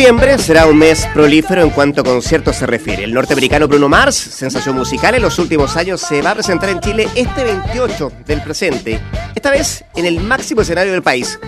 [0.00, 3.04] Noviembre será un mes prolífero en cuanto a conciertos se refiere.
[3.04, 6.80] El norteamericano Bruno Mars, sensación musical en los últimos años, se va a presentar en
[6.80, 8.98] Chile este 28 del presente,
[9.34, 11.38] esta vez en el máximo escenario del país,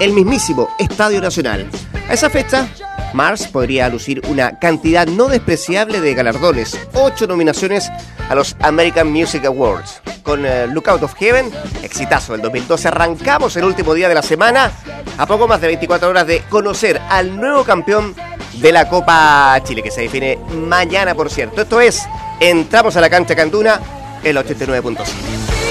[0.00, 1.70] el mismísimo Estadio Nacional.
[2.08, 2.68] A esa fecha,
[3.12, 7.90] Mars podría lucir una cantidad no despreciable de galardones, ocho nominaciones
[8.28, 10.02] a los American Music Awards.
[10.22, 11.50] Con eh, Lookout of Heaven,
[11.82, 14.70] exitazo del 2012, arrancamos el último día de la semana
[15.18, 18.14] a poco más de 24 horas de conocer al nuevo campeón
[18.54, 21.62] de la Copa Chile, que se define mañana, por cierto.
[21.62, 22.02] Esto es,
[22.40, 23.80] entramos a la cancha Cantuna,
[24.22, 25.61] el 89.5.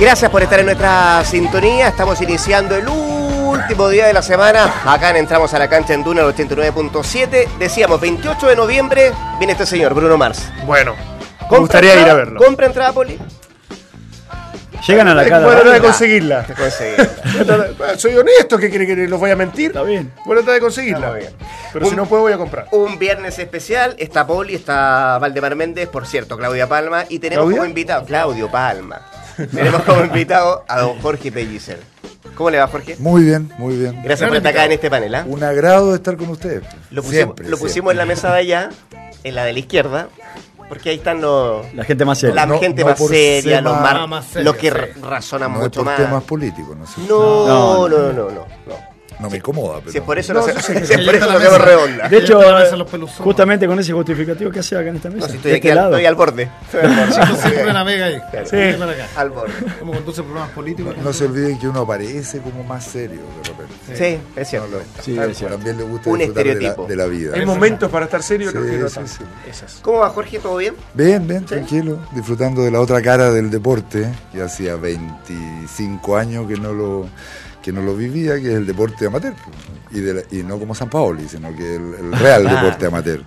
[0.00, 1.88] Gracias por estar en nuestra sintonía.
[1.88, 4.72] Estamos iniciando el último día de la semana.
[4.86, 7.58] Acá en entramos a la cancha en Duna 89.7.
[7.58, 10.50] Decíamos, 28 de noviembre viene este señor, Bruno Mars.
[10.64, 10.94] Bueno,
[11.50, 12.40] me gustaría ir a verlo.
[12.40, 13.18] ¿Compra entrada, Poli?
[14.86, 15.44] Llegan a la casa.
[15.44, 16.46] Bueno, no de conseguirla.
[17.98, 19.66] Soy honesto, ¿qué quiere que los voy a mentir?
[19.66, 20.10] Está bien.
[20.24, 21.12] Bueno, trata de conseguirla.
[21.74, 22.66] Pero Un- si no puedo, voy a comprar.
[22.72, 23.94] Un viernes especial.
[23.98, 27.04] Está Poli, está Valdemar Méndez, por cierto, Claudia Palma.
[27.10, 27.58] Y tenemos ¿Claudia?
[27.58, 29.02] como invitado, Claudio Palma.
[29.54, 31.78] tenemos como invitado a don Jorge Pellicer.
[32.34, 32.96] ¿Cómo le va, Jorge?
[32.98, 34.00] Muy bien, muy bien.
[34.02, 35.14] Gracias por estar acá en este panel.
[35.14, 35.24] ¿ah?
[35.26, 36.62] Un agrado estar con ustedes.
[36.90, 38.70] Lo pusimos, Siempre, lo pusimos en la mesa de allá,
[39.24, 40.08] en la de la izquierda,
[40.68, 42.34] porque ahí están los, La gente más seria.
[42.36, 45.00] la No- gente no más seria, ser los, más- mar- más seria, los que sí.
[45.02, 45.96] razonan No es mucho por más.
[45.96, 46.86] temas políticos, ¿no?
[46.86, 47.00] sé.
[47.08, 48.30] No, No, no, no.
[48.30, 48.46] no,
[49.20, 49.92] no, me incomoda, pero.
[49.92, 51.58] Si es por eso No, no, se- sí, por eso la quedó mesa.
[51.64, 52.08] redonda.
[52.08, 52.40] De hecho,
[53.18, 55.26] justamente con ese justificativo que hace acá en esta mesa.
[55.26, 56.48] No, si estoy aquí este al, estoy al borde.
[56.64, 57.40] Estoy al borde.
[57.40, 58.20] Siempre navega ahí.
[58.30, 58.46] Claro.
[58.48, 58.56] Sí.
[59.16, 59.52] Al borde.
[59.78, 60.94] Como conduce programas políticos.
[61.02, 63.96] No se olviden que uno aparece como más serio de repente.
[63.96, 64.80] Sí, es cierto.
[65.02, 65.56] Sí, es cierto.
[65.56, 66.86] También le gusta Un disfrutar de la, estereotipo.
[66.88, 67.32] de la vida.
[67.36, 69.24] Hay momentos para estar serio, Sí, no sí, sí.
[69.48, 69.78] Esas.
[69.82, 70.38] ¿Cómo va, Jorge?
[70.38, 70.74] ¿Todo bien?
[70.94, 71.98] Bien, bien, tranquilo.
[72.12, 77.06] Disfrutando de la otra cara del deporte, que hacía 25 años que no lo
[77.62, 79.34] que no lo vivía, que es el deporte amateur.
[79.34, 79.56] pues.
[79.92, 83.22] Y, de la- y no como San Paoli, sino que el, el real deporte amateur,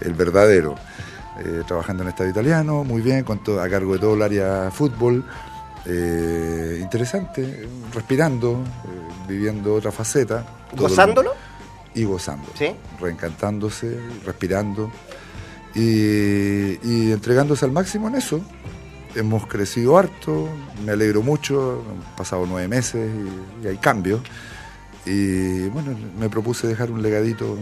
[0.00, 0.74] el verdadero.
[1.40, 4.70] Eh, trabajando en Estado Italiano, muy bien, con todo, a cargo de todo el área
[4.70, 5.24] fútbol.
[5.86, 10.46] Eh, interesante, respirando, eh, viviendo otra faceta.
[10.72, 11.32] El- ¿Gozándolo?
[11.96, 12.74] y gozando, Sí.
[13.00, 13.96] reencantándose,
[14.26, 14.90] respirando
[15.74, 18.40] y, y entregándose al máximo en eso.
[19.14, 20.48] Hemos crecido harto,
[20.84, 23.08] me alegro mucho, han pasado nueve meses
[23.62, 24.20] y, y hay cambios.
[25.06, 27.56] Y bueno, me propuse dejar un legadito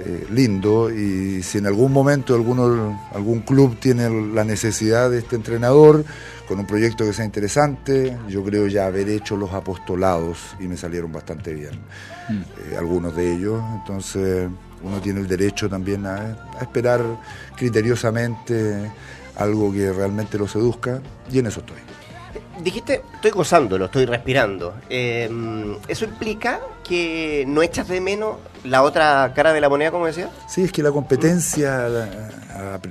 [0.00, 5.34] eh, lindo y si en algún momento alguno, algún club tiene la necesidad de este
[5.34, 6.04] entrenador
[6.46, 10.76] con un proyecto que sea interesante, yo creo ya haber hecho los apostolados y me
[10.76, 11.74] salieron bastante bien
[12.30, 14.48] eh, algunos de ellos, entonces
[14.84, 17.00] uno tiene el derecho también a, a esperar
[17.56, 18.92] criteriosamente
[19.38, 21.00] algo que realmente lo seduzca
[21.30, 21.78] y en eso estoy.
[22.60, 24.74] Dijiste, estoy gozándolo, estoy respirando.
[24.90, 25.30] Eh,
[25.86, 30.30] ¿Eso implica que no echas de menos la otra cara de la moneda, como decía?
[30.48, 31.86] Sí, es que la competencia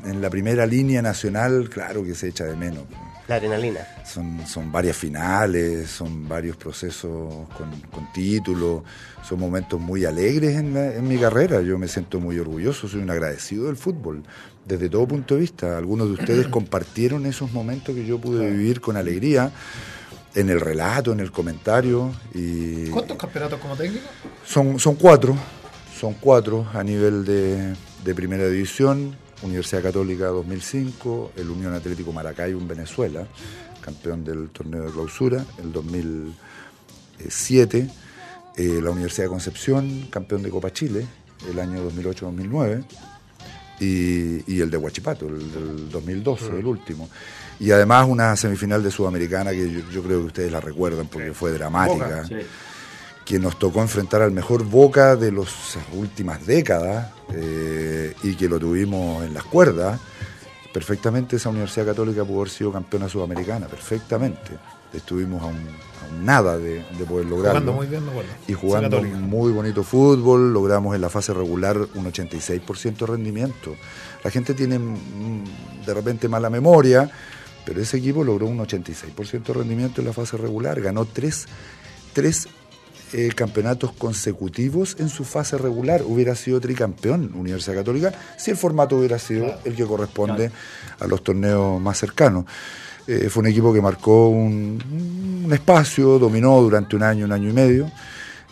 [0.05, 2.85] en la primera línea nacional, claro que se echa de menos.
[3.27, 3.81] La adrenalina.
[4.05, 8.83] Son, son varias finales, son varios procesos con, con títulos,
[9.27, 11.61] son momentos muy alegres en, la- en mi carrera.
[11.61, 14.23] Yo me siento muy orgulloso, soy un agradecido del fútbol,
[14.65, 15.77] desde todo punto de vista.
[15.77, 19.51] Algunos de ustedes compartieron esos momentos que yo pude vivir con alegría,
[20.33, 22.11] en el relato, en el comentario.
[22.33, 24.05] Y ¿Cuántos campeonatos como técnico?
[24.45, 25.35] son, son cuatro,
[25.99, 27.73] son cuatro a nivel de,
[28.05, 29.15] de primera división.
[29.43, 33.25] Universidad Católica 2005, el Unión Atlético Maracaibo en Venezuela,
[33.81, 37.89] campeón del torneo de clausura, el 2007,
[38.57, 41.05] eh, la Universidad de Concepción, campeón de Copa Chile,
[41.49, 42.83] el año 2008-2009,
[43.79, 47.07] y, y el de Huachipato, el del 2012, el último.
[47.59, 51.31] Y además una semifinal de Sudamericana que yo, yo creo que ustedes la recuerdan porque
[51.33, 52.25] fue dramática.
[52.25, 52.35] Sí.
[53.27, 58.57] Que nos tocó enfrentar al mejor Boca de las últimas décadas eh, y que lo
[58.57, 59.99] tuvimos en las cuerdas.
[60.73, 64.51] Perfectamente esa Universidad Católica pudo haber sido campeona sudamericana, perfectamente.
[64.93, 67.59] Estuvimos a un, a un nada de, de poder lograrlo.
[67.59, 68.29] Jugando muy bien, acuerdo.
[68.47, 73.75] Y jugando muy bonito fútbol, logramos en la fase regular un 86% de rendimiento.
[74.23, 74.79] La gente tiene
[75.85, 77.11] de repente mala memoria,
[77.65, 81.45] pero ese equipo logró un 86% de rendimiento en la fase regular, ganó tres,
[82.13, 82.47] tres
[83.13, 86.01] eh, campeonatos consecutivos en su fase regular.
[86.05, 90.51] Hubiera sido tricampeón Universidad Católica si el formato hubiera sido el que corresponde
[90.99, 92.45] a los torneos más cercanos.
[93.07, 97.49] Eh, fue un equipo que marcó un, un espacio, dominó durante un año, un año
[97.49, 97.89] y medio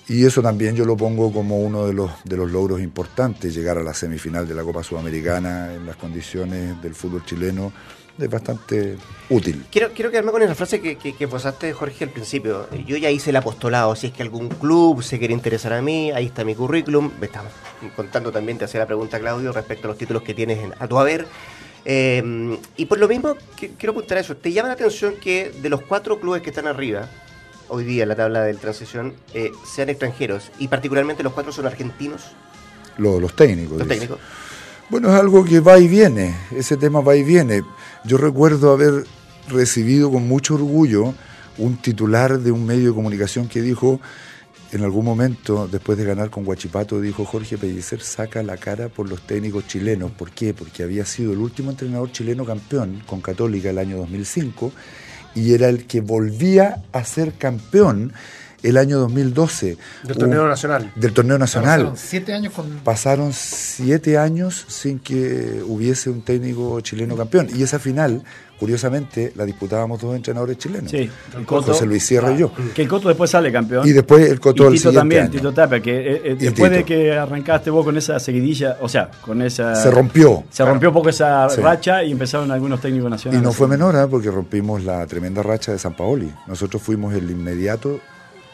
[0.08, 3.78] Y eso también yo lo pongo como uno de los, de los logros importantes, llegar
[3.78, 7.74] a la semifinal de la Copa Sudamericana en las condiciones del fútbol chileno
[8.18, 8.98] es bastante
[9.30, 9.66] útil.
[9.72, 12.68] Quiero, quiero quedarme con esa frase que, que, que posaste, Jorge, al principio.
[12.88, 13.96] Yo ya hice el apostolado.
[13.96, 17.12] Si es que algún club se quiere interesar a mí, ahí está mi currículum.
[17.20, 17.50] Me estaba
[17.96, 20.88] contando también, te hacía la pregunta, Claudio, respecto a los títulos que tienes en- a
[20.88, 21.28] tu haber.
[21.84, 24.36] Eh, y por lo mismo, que- quiero apuntar a eso.
[24.36, 27.08] ¿Te llama la atención que de los cuatro clubes que están arriba,
[27.68, 30.52] hoy día en la tabla de transición, eh, sean extranjeros?
[30.58, 32.24] Y particularmente los cuatro son argentinos,
[32.98, 33.78] Lo- los técnicos.
[33.78, 34.00] los dice.
[34.00, 34.20] técnicos.
[34.90, 37.64] Bueno, es algo que va y viene, ese tema va y viene.
[38.06, 39.06] Yo recuerdo haber
[39.50, 41.16] recibido con mucho orgullo
[41.58, 44.00] un titular de un medio de comunicación que dijo,
[44.72, 49.10] en algún momento, después de ganar con Guachipato, dijo Jorge Pellicer saca la cara por
[49.10, 50.12] los técnicos chilenos.
[50.12, 50.54] ¿Por qué?
[50.54, 54.72] Porque había sido el último entrenador chileno campeón con Católica el año 2005
[55.34, 58.14] y era el que volvía a ser campeón
[58.64, 59.78] el año 2012.
[60.04, 60.92] Del torneo Un- nacional.
[60.96, 61.82] Del torneo nacional.
[61.82, 62.70] Pasaron siete años con.
[62.84, 67.48] Pasaron siete años sin que hubiese un técnico chileno campeón.
[67.56, 68.24] Y esa final,
[68.60, 70.90] curiosamente, la disputábamos dos entrenadores chilenos.
[70.90, 71.74] Sí, el Coto.
[71.74, 72.52] José Luis Sierra y yo.
[72.74, 73.88] Que el Coto después sale campeón.
[73.88, 75.32] Y después el Coto Y el Tito siguiente también, año.
[75.32, 78.90] Tito Tapia, que eh, eh, Y después de que arrancaste vos con esa seguidilla, o
[78.90, 79.76] sea, con esa...
[79.76, 80.44] Se rompió.
[80.50, 81.62] Se rompió un poco esa Sí.
[81.62, 83.44] racha y empezaron algunos técnicos Y nacionales.
[83.44, 84.08] no fue menor, ¿ah?
[84.08, 86.32] porque rompimos la tremenda racha de San Paoli.
[86.48, 88.00] Nosotros fuimos el inmediato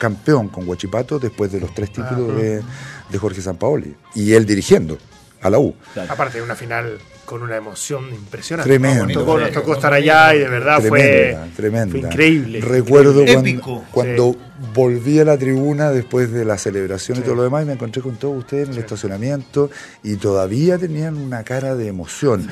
[0.02, 2.64] campeón con Guachipato después de los tres títulos de,
[3.08, 3.96] de Jorge Sampaoli.
[4.16, 4.98] Y él dirigiendo
[5.44, 5.76] a la U.
[5.94, 6.12] Claro.
[6.12, 8.68] Aparte de una final con una emoción impresionante.
[8.68, 9.06] Tremendo.
[9.06, 11.92] Nos tocó, nos tocó estar allá y de verdad tremenda, fue, tremenda.
[11.92, 12.62] fue increíble.
[12.62, 13.84] Recuerdo Épico.
[13.92, 14.36] cuando, cuando
[14.74, 18.02] volví a la tribuna después de la celebración y todo lo demás y me encontré
[18.02, 19.70] con todos ustedes en el estacionamiento
[20.04, 22.50] y todavía tenían una cara de emoción.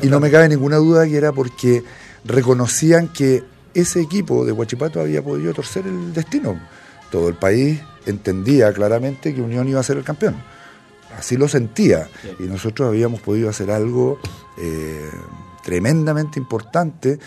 [0.00, 1.82] y no me cabe ninguna duda que era porque
[2.24, 3.42] reconocían que
[3.74, 6.58] ese equipo de Huachipato había podido torcer el destino.
[7.10, 10.36] Todo el país entendía claramente que Unión iba a ser el campeón.
[11.16, 12.08] Así lo sentía.
[12.38, 14.18] Y nosotros habíamos podido hacer algo
[14.58, 15.10] eh,
[15.64, 17.18] tremendamente importante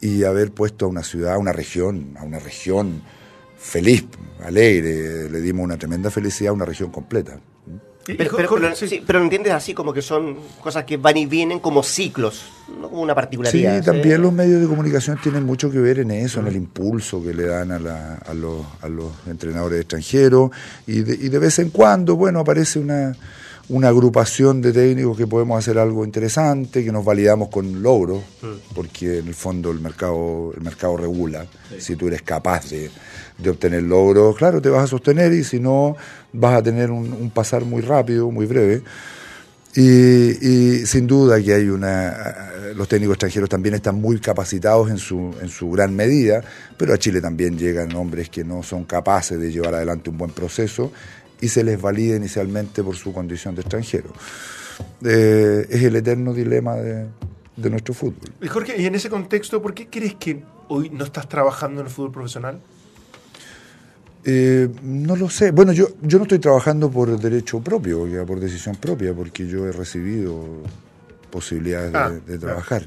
[0.00, 3.02] y haber puesto a una ciudad, a una región, a una región
[3.58, 4.06] feliz,
[4.42, 7.38] alegre, le dimos una tremenda felicidad a una región completa.
[8.16, 8.88] Pero, Jorge, pero- pero- sí.
[8.88, 12.42] sí, pero lo entiendes así como que son cosas que van y vienen como ciclos,
[12.80, 13.84] no como una Sí, particularidad.
[13.84, 17.34] también los medios de comunicación tienen mucho que ver en eso, en el impulso que
[17.34, 20.50] le dan a, la- a los, a los entrenadores extranjeros
[20.86, 23.16] y de, y de vez en cuando, bueno, aparece una,
[23.68, 28.20] una agrupación de técnicos que podemos hacer algo interesante, que nos validamos con logros,
[28.74, 31.46] porque en el fondo el mercado, el mercado regula.
[31.78, 32.90] Si tú eres capaz de,
[33.42, 35.96] de obtener logros, claro, te vas a sostener y si no,
[36.32, 38.82] vas a tener un, pasar muy rápido, muy breve.
[39.74, 42.50] Y, sin duda que hay una.
[42.74, 46.42] Los técnicos extranjeros también están muy capacitados en su, en su gran medida,
[46.76, 50.32] pero a Chile también llegan hombres que no son capaces de llevar adelante un buen
[50.32, 50.90] proceso
[51.40, 54.12] y se les valida inicialmente por su condición de extranjero.
[55.04, 57.06] Eh, es el eterno dilema de,
[57.56, 58.32] de nuestro fútbol.
[58.40, 61.86] Y Jorge, y en ese contexto, ¿por qué crees que hoy no estás trabajando en
[61.86, 62.60] el fútbol profesional?
[64.24, 65.50] Eh, no lo sé.
[65.50, 69.66] Bueno, yo, yo no estoy trabajando por derecho propio, ya por decisión propia, porque yo
[69.66, 70.44] he recibido
[71.30, 72.84] posibilidades de, Ah, de trabajar.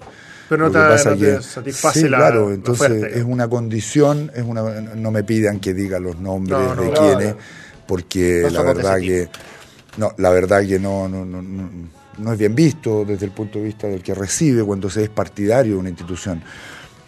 [0.50, 3.48] Pero no te- pasa no que- te satisface sí, la- claro, la entonces es una
[3.48, 7.36] condición, es una, no me pidan que diga los nombres No, no, de quiénes,
[7.88, 9.30] porque la verdad que
[9.98, 11.42] no, la verdad que no, no, no,
[12.18, 15.10] no es bien visto desde el punto de vista del que recibe cuando se es
[15.10, 16.44] partidario de una institución.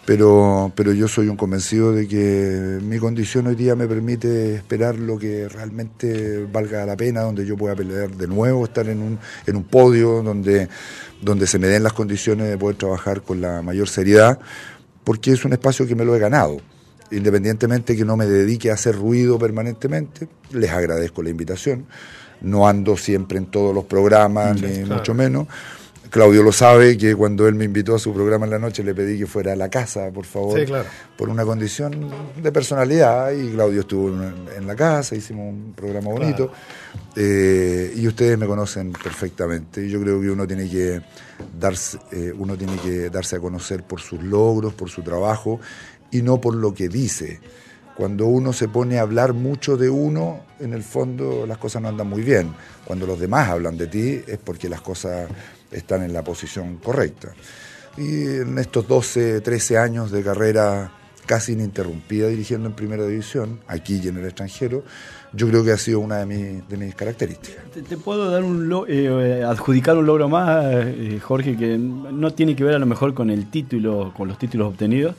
[0.06, 4.94] Pero, pero yo soy un convencido de que mi condición hoy día me permite esperar
[4.94, 9.18] lo que realmente valga la pena, donde yo pueda pelear de nuevo, estar en un,
[9.46, 10.68] en un podio, donde,
[11.20, 14.38] donde se me den las condiciones de poder trabajar con la mayor seriedad,
[15.02, 16.58] porque es un espacio que me lo he ganado.
[17.10, 21.86] Independientemente que no me dedique a hacer ruido permanentemente, les agradezco la invitación.
[22.42, 25.48] No ando siempre en todos los programas, ni mucho menos.
[26.16, 28.94] Claudio lo sabe, que cuando él me invitó a su programa en la noche le
[28.94, 30.86] pedí que fuera a la casa, por favor, Sí, claro.
[31.16, 32.10] por una condición
[32.42, 33.32] de personalidad.
[33.32, 36.50] Y Claudio estuvo en, en la casa, hicimos un programa bonito.
[37.14, 39.84] Eh, y ustedes me conocen perfectamente.
[39.84, 41.02] Y yo creo que uno tiene que
[41.58, 45.60] darse, eh, uno tiene que darse a conocer por sus logros, por su trabajo
[46.10, 47.40] y no por lo que dice.
[47.96, 51.88] Cuando uno se pone a hablar mucho de uno, en el fondo las cosas no
[51.88, 52.52] andan muy bien.
[52.84, 55.28] Cuando los demás hablan de ti es porque las cosas
[55.70, 57.28] están en la posición correcta.
[57.96, 60.92] Y en estos 12, 13 años de carrera
[61.24, 64.84] casi ininterrumpida dirigiendo en primera división, aquí y en el extranjero,
[65.32, 67.64] yo creo que ha sido una de mis, de mis características.
[67.88, 72.54] ¿Te, puedo dar un lo- eh, adjudicar un logro más, eh, Jorge, que no tiene
[72.54, 75.16] que ver a lo mejor con el título, con los títulos obtenidos?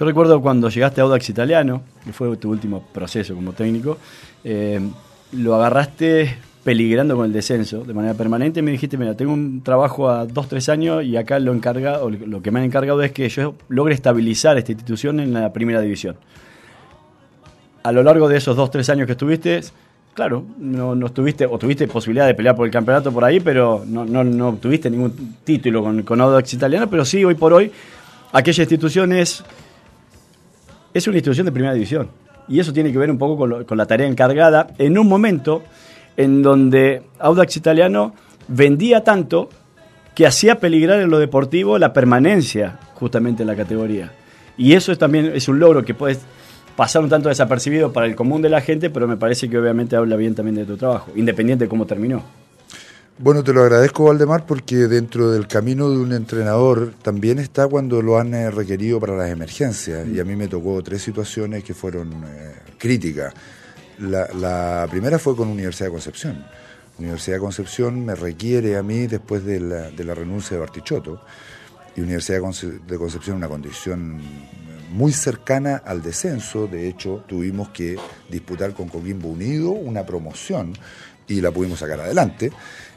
[0.00, 3.98] Yo recuerdo cuando llegaste a Audax Italiano, que fue tu último proceso como técnico,
[4.42, 4.80] eh,
[5.32, 9.60] lo agarraste peligrando con el descenso de manera permanente y me dijiste, mira, tengo un
[9.62, 13.02] trabajo a dos, tres años y acá lo, encarga, o lo que me han encargado
[13.02, 16.16] es que yo logre estabilizar esta institución en la primera división.
[17.82, 19.60] A lo largo de esos dos, tres años que estuviste,
[20.14, 23.84] claro, no, no estuviste, o tuviste posibilidad de pelear por el campeonato por ahí, pero
[23.86, 27.70] no, no, no tuviste ningún título con, con Audax Italiano, pero sí, hoy por hoy,
[28.32, 29.44] aquella institución es,
[30.92, 32.08] es una institución de primera división.
[32.48, 35.62] Y eso tiene que ver un poco con, la tarea encargada en un momento
[36.16, 38.14] en donde Audax Italiano
[38.48, 39.48] vendía tanto
[40.14, 44.12] que hacía peligrar en lo deportivo la permanencia justamente en la categoría.
[44.58, 46.18] Y eso es también es un logro que puede
[46.74, 49.96] pasar un tanto desapercibido para el común de la gente, pero me parece que obviamente
[49.96, 52.22] habla bien también de tu trabajo, independiente de cómo terminó.
[53.22, 58.00] Bueno, te lo agradezco, Valdemar, porque dentro del camino de un entrenador también está cuando
[58.00, 60.08] lo han eh, requerido para las emergencias.
[60.08, 63.34] Y a mí me tocó tres situaciones que fueron eh, críticas.
[63.98, 66.46] La, primera fue con Universidad de Concepción.
[66.98, 71.20] Universidad de Concepción me requiere a mí después de la, de la renuncia de Bartichotto.
[71.96, 74.18] Y Universidad de Conce- de Concepción una condición
[74.92, 76.66] muy cercana al descenso.
[76.68, 77.98] De hecho, tuvimos que
[78.30, 80.72] disputar con Coquimbo Unido una promoción
[81.28, 82.50] y la pudimos sacar adelante.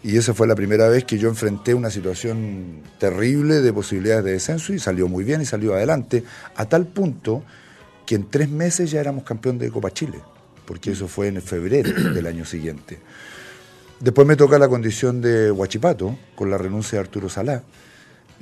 [0.03, 4.33] Y esa fue la primera vez que yo enfrenté una situación terrible de posibilidades de
[4.33, 7.43] descenso y salió muy bien y salió adelante, a tal punto
[8.05, 10.19] que en tres meses ya éramos campeón de Copa Chile,
[10.65, 12.99] porque eso fue en febrero del año siguiente.
[14.01, 17.63] Después me toca la condición de Huachipato, con la renuncia de Arturo Salá.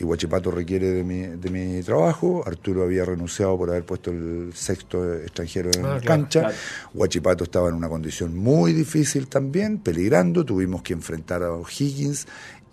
[0.01, 2.43] Y Huachipato requiere de mi, de mi trabajo.
[2.43, 6.39] Arturo había renunciado por haber puesto el sexto extranjero en Ah, claro, cancha.
[6.39, 6.55] claro.
[6.95, 10.43] Huachipato estaba en una condición muy difícil también, peligrando.
[10.43, 12.25] Tuvimos que enfrentar a O'Higgins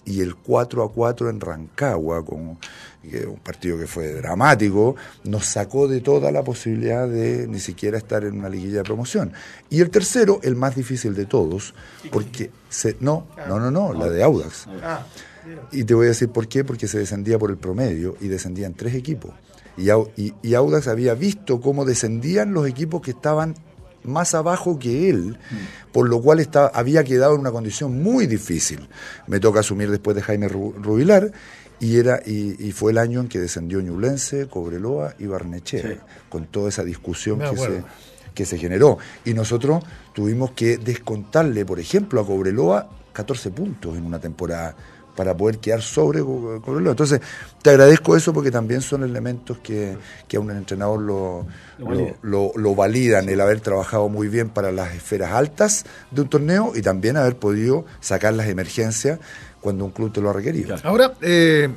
[0.07, 5.87] y el 4 a 4 en Rancagua, con, un partido que fue dramático, nos sacó
[5.87, 9.35] de toda la posibilidad de ni siquiera estar en una liguilla de promoción.
[9.69, 11.75] Y el tercero, el más difícil de todos,
[12.11, 14.67] porque se, no, no, no, no, la de Audax.
[15.73, 18.75] Y te voy a decir por qué, porque se descendía por el promedio y descendían
[18.75, 19.33] tres equipos.
[19.77, 19.91] Y,
[20.21, 23.55] y- y Audax había visto cómo descendían los equipos que estaban
[24.05, 25.39] más abajo que él,
[25.93, 28.89] por lo cual estaba, había quedado en una condición muy difícil.
[29.27, 31.31] Me toca asumir después de Jaime Ru- Rubilar
[31.81, 35.97] y, era, y, y fue el año en que descendió Ñublense, Cobreloa y Barnechea, Sí.
[36.29, 37.85] con toda esa discusión que se,
[38.35, 38.99] que se generó.
[39.25, 44.75] Y nosotros tuvimos que descontarle, por ejemplo, a Cobreloa 14 puntos en una temporada
[45.19, 46.93] para poder quedar sobre Co- Cobreloa.
[46.93, 47.21] Entonces,
[47.61, 49.97] te agradezco eso porque también son elementos que,
[50.29, 51.45] que a un entrenador lo,
[51.77, 56.29] Lo lo, lo- validan, el haber trabajado muy bien para las esferas altas de un
[56.29, 59.19] torneo y también haber podido sacar las emergencias
[59.61, 60.77] cuando un club te lo ha requerido.
[60.85, 61.69] Ahora, eh,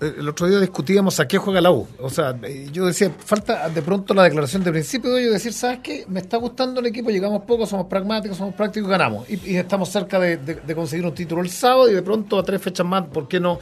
[0.00, 1.86] el otro día discutíamos a qué juega la U.
[2.00, 5.52] O sea, eh, yo decía, falta de pronto la declaración de principio de ello, decir,
[5.52, 6.04] ¿sabes qué?
[6.08, 9.28] Me está gustando el equipo, llegamos poco, somos pragmáticos, somos prácticos, ganamos.
[9.28, 10.38] Y, estamos cerca de,
[10.74, 13.58] conseguir un título el sábado y de pronto a tres fechas más, ¿por qué no?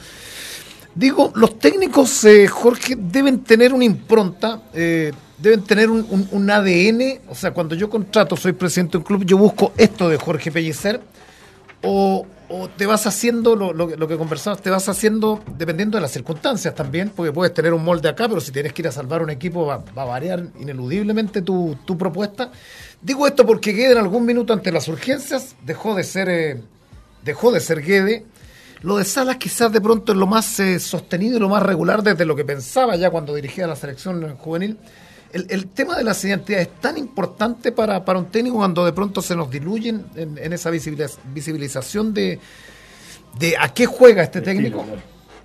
[0.93, 6.49] Digo, los técnicos, eh, Jorge, deben tener una impronta, eh, deben tener un, un- un
[6.49, 7.19] ADN.
[7.29, 10.51] O sea, cuando yo contrato, soy presidente de un club, yo busco esto de Jorge
[10.51, 10.99] Pellicer,
[11.83, 16.11] o, o te vas haciendo lo, lo, que- conversabas, te vas haciendo dependiendo de las
[16.11, 19.21] circunstancias también, porque puedes tener un molde acá, pero si tienes que ir a salvar
[19.21, 22.51] un equipo va, va a variar ineludiblemente tu, tu propuesta.
[23.01, 26.61] Digo esto porque Guede en algún minuto ante las urgencias dejó de ser eh,
[27.23, 28.25] dejó de ser Guede.
[28.81, 32.03] Lo de Salas quizás de pronto es lo más eh, sostenido y lo más regular
[32.03, 34.77] desde lo que pensaba ya cuando dirigía la selección juvenil.
[35.37, 38.91] El, el tema de las identidades es tan importante para, para un técnico cuando de
[38.93, 42.39] pronto se nos diluyen en, en esa visibiliz- visibilización de,
[43.39, 44.83] de a qué juega este técnico.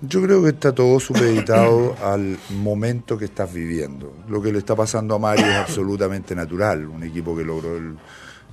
[0.01, 4.13] Yo creo que está todo supeditado al momento que estás viviendo.
[4.27, 6.87] Lo que le está pasando a Mario es absolutamente natural.
[6.87, 7.95] Un equipo que logró el,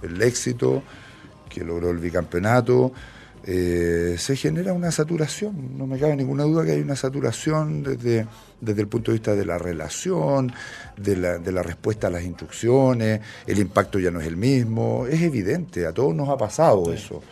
[0.02, 0.82] el éxito,
[1.49, 2.92] que logró el bicampeonato.
[3.44, 8.26] eh, se genera una saturación, no me cabe ninguna duda que hay una saturación desde,
[8.61, 10.52] desde el punto de vista de la relación,
[10.97, 15.07] de la, de la respuesta a las instrucciones, el impacto ya no es el mismo,
[15.07, 17.23] es evidente, a todos nos ha pasado eso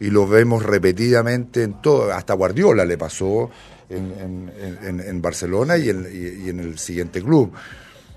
[0.00, 3.48] y lo vemos repetidamente en todo, hasta Guardiola le pasó
[3.88, 7.52] en, en- en- en Barcelona y en, y- y en el siguiente club.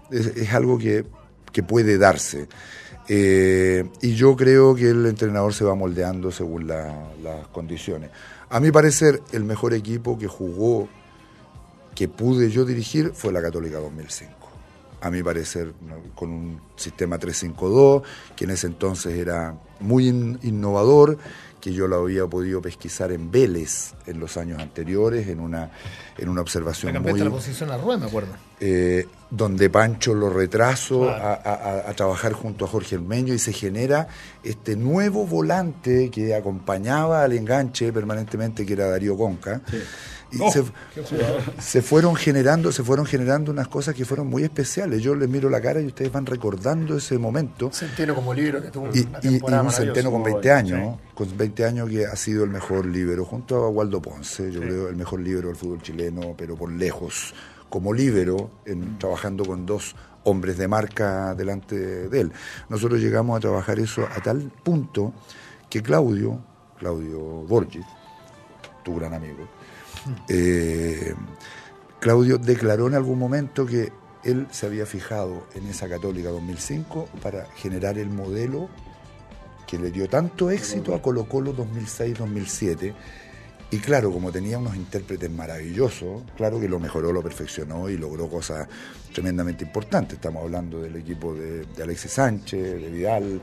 [0.09, 1.05] Es, es algo que,
[1.51, 2.47] que puede darse.
[3.09, 8.09] Eh, y yo creo que el entrenador se va moldeando según la- las condiciones.
[8.49, 10.89] A mi parecer, el mejor equipo que jugó,
[11.97, 14.33] que pude yo dirigir, fue la Católica 2005
[15.01, 15.73] a mi parecer,
[16.15, 18.01] con un sistema 352,
[18.35, 21.17] que en ese entonces era muy in- innovador,
[21.61, 25.69] que yo lo había podido pesquisar en Vélez en los años anteriores, en una,
[26.17, 27.19] en una observación muy...
[27.19, 28.29] la posición a Rue, me acuerdo.
[28.59, 31.23] eh, donde Pancho lo retraso Claro.
[31.23, 31.53] a, a-
[31.85, 34.07] a- a trabajar junto a Jorge Hermeño y se genera
[34.43, 39.61] este nuevo volante que acompañaba al enganche permanentemente, que era Darío Conca.
[40.31, 40.51] Y Oh,
[41.59, 45.01] se, fueron generando, se fueron generando unas cosas que fueron muy especiales.
[45.01, 47.71] Yo les miro la cara y ustedes van recordando ese momento.
[47.71, 50.99] Centeno como libro que tuvo Y, una y- un centeno con Muy 20 bueno, años,
[51.13, 54.89] con 20 años que ha sido el mejor libero, junto a Waldo Ponce, yo creo
[54.89, 57.33] el mejor libero del fútbol chileno, pero por lejos,
[57.69, 62.31] como libero, en, trabajando con dos hombres de marca delante de él.
[62.69, 65.13] Nosotros llegamos a trabajar eso a tal punto
[65.69, 66.39] que Claudio,
[66.79, 67.85] Claudio Borges,
[68.83, 69.47] tu gran amigo,
[70.29, 71.13] eh,
[71.99, 73.91] Claudio declaró en algún momento que
[74.23, 78.69] él se había fijado en esa Católica 2005 para generar el modelo
[79.65, 82.93] que le dio tanto éxito a Colo Colo 2006-2007.
[83.69, 88.29] Y claro, como tenía unos intérpretes maravillosos, claro que lo mejoró, lo perfeccionó y logró
[88.29, 88.67] cosas
[89.17, 90.13] tremendamente importantes.
[90.13, 93.41] Estamos hablando del equipo de, de Alexis Sánchez, de Vidal,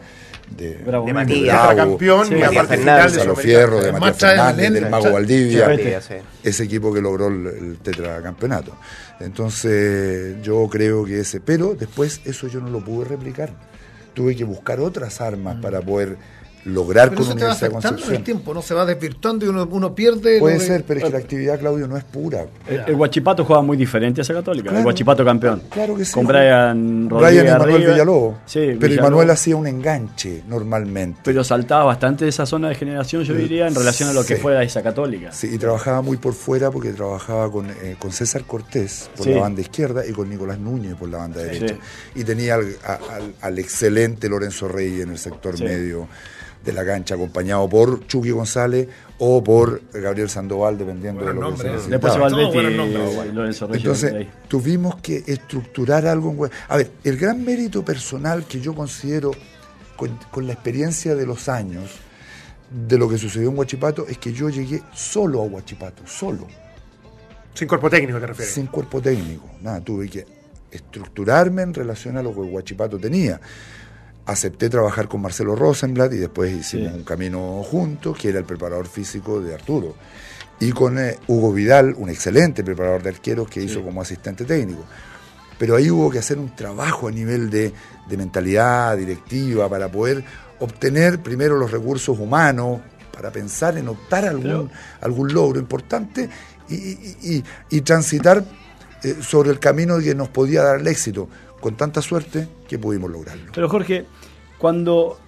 [0.56, 1.74] de, Bravo, De Matías.
[1.74, 3.36] Bravo, campeón Sí, y Matías aparte Fernández, de.
[3.36, 6.14] Fierro, de Matías Fernández, del Mago Valdivia Matías, sí.
[6.44, 8.76] ese equipo que logró el, el tetracampeonato.
[9.18, 13.50] Entonces, yo creo que ese, pero después eso yo no lo pude replicar.
[14.14, 16.16] Tuve que buscar otras armas para poder
[16.64, 18.62] lograr Pero con eso te va Universidad de en el tiempo, ¿no?
[18.62, 20.38] Se va desvirtuando y uno, uno pierde.
[20.40, 22.46] Puede de- ser, pero es que la actividad, Claudio, no es pura.
[22.68, 24.64] El, el Guachipato juega muy diferente a esa católica.
[24.64, 24.78] Claro.
[24.78, 25.62] el Guachipato campeón.
[25.70, 26.12] Claro que sí.
[26.12, 27.42] Con Brian Rodríguez.
[27.42, 27.86] Brian y Manuel.
[27.92, 28.34] Villalobos.
[28.46, 29.10] Sí, pero Villalobos.
[29.10, 31.20] Manuel hacía un enganche normalmente.
[31.24, 34.36] Pero saltaba bastante de esa zona de generación, yo diría, en relación a lo que
[34.36, 34.40] Sí.
[34.42, 35.32] fue esa católica.
[35.32, 39.34] Sí, y trabajaba muy por fuera porque trabajaba con, eh, con César Cortés por Sí.
[39.34, 41.46] la banda izquierda y con Nicolás Núñez por la banda Sí.
[41.46, 41.76] derecha.
[42.14, 45.64] Y tenía al, al- al excelente Lorenzo Rey en el sector Sí.
[45.64, 46.08] medio
[46.64, 51.40] de la cancha, acompañado por Chucky González o por Gabriel Sandoval, dependiendo Buenos de lo
[51.40, 51.82] que nombres.
[51.84, 52.18] se Después se necesitaba.
[52.18, 53.60] va al Todos buenos Betis, nombres.
[53.60, 53.76] eh, Reyes.
[53.76, 56.46] Entonces, tuvimos que estructurar algo.
[56.46, 59.30] en A ver, el gran mérito personal que yo considero
[59.96, 61.90] con, con la experiencia de los años
[62.70, 66.46] de lo que sucedió en Huachipato es que yo llegué solo a Huachipato, solo,
[67.54, 68.52] Sin cuerpo técnico te refieres.
[68.54, 69.48] sin cuerpo técnico.
[69.62, 70.26] Nada, tuve que
[70.72, 73.40] estructurarme en relación a lo que Huachipato tenía.
[74.26, 76.98] Acepté trabajar con Marcelo Rosenblatt y después hicimos Sí.
[76.98, 79.94] un camino juntos, que era el preparador físico de Arturo.
[80.60, 84.84] Y con eh, Hugo Vidal, un excelente preparador de arqueros que hizo como asistente técnico.
[85.58, 87.72] Pero ahí hubo que hacer un trabajo a nivel de,
[88.08, 90.24] de mentalidad directiva para poder
[90.60, 92.80] obtener primero los recursos humanos,
[93.12, 94.70] para pensar en optar algún,
[95.02, 96.28] algún logro importante
[96.68, 97.44] y, y- y-
[97.76, 98.42] y transitar
[99.02, 101.28] eh, sobre el camino que nos podía dar el éxito,
[101.64, 103.50] con tanta suerte que pudimos lograrlo.
[103.54, 104.04] Pero Jorge,
[104.58, 105.18] cuando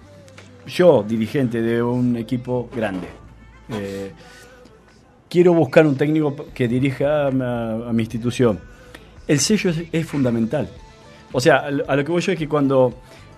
[0.67, 3.07] yo, dirigente de un equipo grande,
[3.69, 4.11] eh,
[5.27, 8.59] quiero buscar un técnico que dirija a, mi institución,
[9.27, 10.69] el sello es, fundamental.
[11.31, 12.93] O sea, a lo que voy yo es que cuando,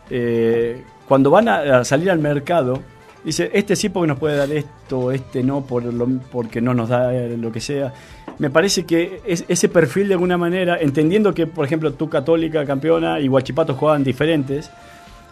[0.09, 2.81] eh, cuando van a salir al mercado,
[3.23, 6.89] dice, este sí porque nos puede dar esto, este no por lo- porque no nos
[6.89, 7.93] da eh, lo que sea.
[8.37, 12.65] Me parece que es- ese perfil de alguna manera, entendiendo que, por ejemplo, tú católica
[12.65, 14.69] campeona y Guachipato juegan diferentes,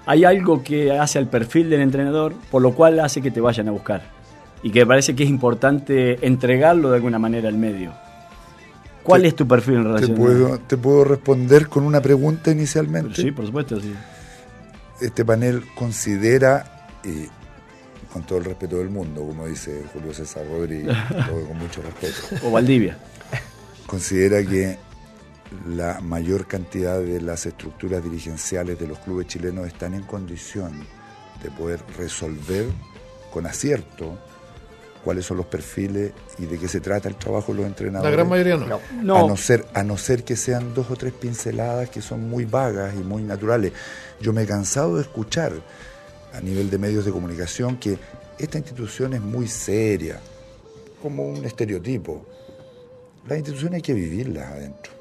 [0.05, 3.67] hay algo que hace al perfil del entrenador, por lo cual hace que te vayan
[3.67, 4.01] a buscar.
[4.63, 7.93] Y que me parece que es importante entregarlo de alguna manera al medio.
[9.03, 12.51] ¿Cuál Te- es tu perfil en Te relación puedo, te puedo responder con una pregunta
[12.51, 13.21] inicialmente.
[13.21, 13.93] Sí, por supuesto, sí.
[14.99, 17.27] Este panel considera, y
[18.11, 20.95] con todo el respeto del mundo, como dice Julio César Rodríguez,
[21.27, 22.97] todo con mucho respeto, O Valdivia.
[23.85, 24.77] considera que
[25.67, 30.85] la mayor cantidad de las estructuras dirigenciales de los clubes chilenos están en condición
[31.41, 32.65] de poder resolver
[33.31, 34.17] con acierto
[35.03, 38.11] cuáles son los perfiles y de qué se trata el trabajo de los entrenadores.
[38.11, 38.79] La gran mayoría no.
[39.01, 39.25] No.
[39.25, 42.43] A, no ser, a no ser que sean dos o tres pinceladas que son muy
[42.43, 43.71] vagas y muy naturales.
[44.19, 45.53] Yo me he cansado de escuchar
[46.37, 47.97] a nivel de medios de comunicación que
[48.37, 50.19] esta institución es muy seria,
[51.01, 52.25] como un estereotipo.
[53.27, 54.93] Las instituciones hay que vivirlas adentro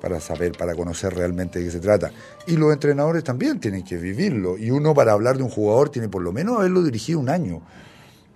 [0.00, 2.12] para saber, para conocer realmente de qué se trata.
[2.46, 4.56] Y los entrenadores también tienen que vivirlo.
[4.56, 7.62] Y uno para hablar de un jugador tiene por lo menos haberlo dirigido un año.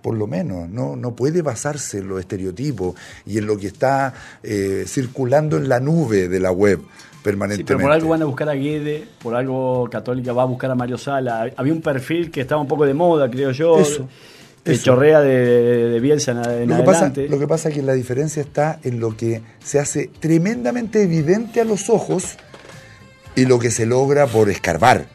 [0.01, 2.95] Por lo menos, no, no puede basarse en los estereotipos
[3.25, 6.81] y en lo que está eh, circulando en la nube de la web
[7.19, 7.73] sí, permanentemente.
[7.75, 10.75] pero por algo van a buscar a Guede, por algo Católica va a buscar a
[10.75, 11.51] Mario Sala.
[11.55, 13.79] Había un perfil que estaba un poco de moda, creo yo.
[13.79, 14.07] Eso,
[14.63, 14.83] que eso.
[14.83, 17.29] chorrea de, de Bielsa en, en Lo que, pasa, adelante.
[17.29, 21.61] lo que pasa es que la diferencia está en lo que se hace tremendamente evidente
[21.61, 22.37] a los ojos
[23.35, 25.07] y lo que se logra por escarbar,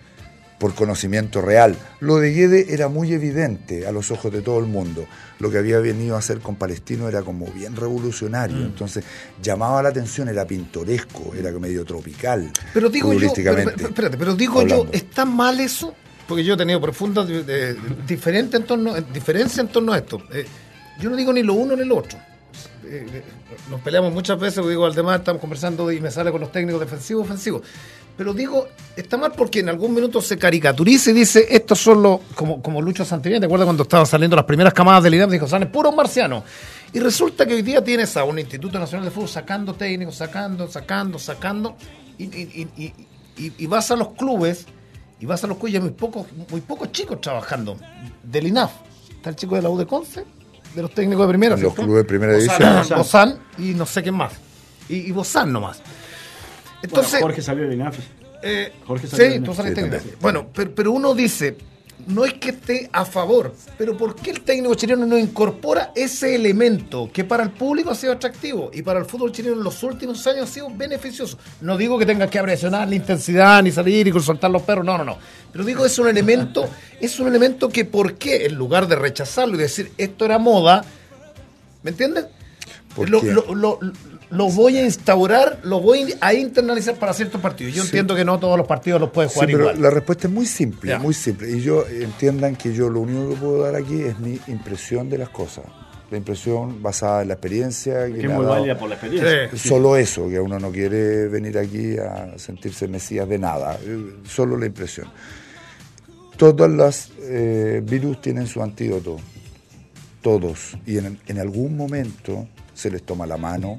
[0.65, 1.77] por conocimiento real.
[2.01, 5.07] Lo de Guede era muy evidente a los ojos de todo el mundo.
[5.39, 8.57] Lo que había venido a hacer con Palestino era como bien revolucionario.
[8.57, 8.63] Mm.
[8.63, 9.05] Entonces
[9.43, 12.51] llamaba la atención, era pintoresco, era medio tropical.
[12.73, 14.87] Pero digo yo, pero, espérate, pero digo yo.
[14.91, 15.95] ¿está mal eso?
[16.27, 17.29] Porque yo he tenido profundas
[18.09, 20.23] diferentes en torno, eh, diferencia en torno a esto.
[20.33, 20.47] Eh,
[20.99, 22.19] yo no digo ni lo uno ni lo otro.
[22.87, 23.23] Eh, eh,
[23.71, 26.81] nos peleamos muchas veces, digo, al demás estamos conversando y me sale con los técnicos
[26.81, 27.63] defensivos, ofensivos.
[28.17, 32.21] Pero digo, está mal porque en algún minuto se caricaturiza y dice, estos son los,
[32.37, 35.31] como, como Lucho Santillán, ¿te acuerdas cuando estaban saliendo las primeras camadas del INAP?
[35.31, 36.45] Dijo, salen puros marcianos.
[36.93, 40.69] Y resulta que hoy día tienes a un Instituto Nacional de Fútbol sacando técnicos, sacando,
[40.69, 41.77] sacando, sacando,
[42.17, 42.95] y, y- y- y-
[43.47, 44.67] y- y vas a los clubes,
[45.19, 47.77] y vas a los clubes y hay muy pocos, muy pocos chicos trabajando.
[48.23, 48.71] Del INAF,
[49.11, 50.25] está el chico de la U de Conce,
[50.73, 51.57] de los técnicos de primera.
[51.57, 52.99] Los clubes de primera Bozán, división.
[52.99, 54.35] Bozán y no sé quién más.
[54.89, 55.83] Y, y Bozán nomás.
[56.85, 57.99] Entonces, Bueno, Jorge salió de INAF.
[58.43, 59.57] eh, Jorge salió sí, de tú INAF.
[59.57, 60.17] saliste Sí, también.
[60.21, 61.57] Bueno, pero, pero uno dice,
[62.07, 66.35] no es que esté a favor, pero ¿por qué el técnico chileno no incorpora ese
[66.35, 69.83] elemento que para el público ha sido atractivo y para el fútbol chileno en los
[69.83, 71.39] últimos años ha sido beneficioso?
[71.63, 74.99] No digo que tengas que presionar la intensidad ni salir y soltar los perros, no,
[74.99, 75.19] no, no.
[75.53, 76.69] Pero digo, es un elemento,
[77.01, 78.45] es un elemento que ¿por qué?
[78.47, 80.85] En lugar de rechazarlo y decir esto era moda,
[81.83, 82.27] ¿me entiendes?
[82.95, 83.33] ¿Por Lo, qué?
[83.33, 83.79] lo- lo-
[84.31, 87.73] lo voy a instaurar, lo voy a internalizar para ciertos partidos.
[87.75, 87.89] Yo Sí.
[87.89, 89.83] entiendo que no todos los partidos los pueden Sí, jugar pero igual.
[89.83, 91.51] la respuesta es muy simple, muy simple.
[91.51, 95.19] Y yo entiendan que yo lo único que puedo dar aquí es mi impresión de
[95.19, 95.65] las cosas.
[96.11, 98.05] La impresión basada en la experiencia.
[98.07, 99.51] Que me es ha muy dado- válida por la experiencia.
[99.53, 99.69] Sí.
[99.69, 103.79] Solo eso, que uno no quiere venir aquí a sentirse mesías de nada,
[104.29, 105.09] solo la impresión.
[106.37, 109.17] Todas las eh, virus tienen su antídoto,
[110.21, 113.79] todos, y en, en algún momento se les toma la mano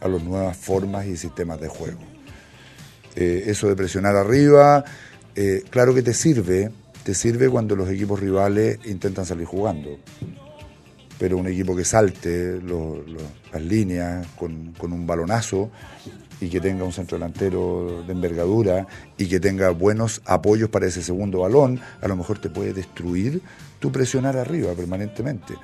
[0.00, 2.00] a las nuevas formas y sistemas de juego.
[3.16, 4.84] Eh, eso de presionar arriba,
[5.34, 6.70] eh, claro que te sirve,
[7.02, 9.98] te sirve cuando los equipos rivales intentan salir jugando
[11.18, 13.04] pero un equipo que salte lo-
[13.52, 15.68] las líneas con, con un balonazo
[16.40, 21.02] y que tenga un centro delantero de envergadura y que tenga buenos apoyos para ese
[21.02, 23.42] segundo balón, a lo mejor te puede destruir
[23.80, 25.54] tu presionar arriba permanentemente.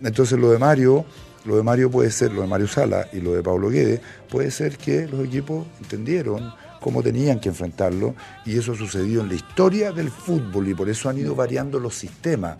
[0.00, 1.04] Entonces lo de Mario,
[1.44, 4.50] lo de Mario puede ser, lo de Mario Sala y lo de Pablo Guede, puede
[4.50, 9.92] ser que los equipos entendieron cómo tenían que enfrentarlo y eso sucedió en la historia
[9.92, 12.56] del fútbol y por eso han ido variando los sistemas.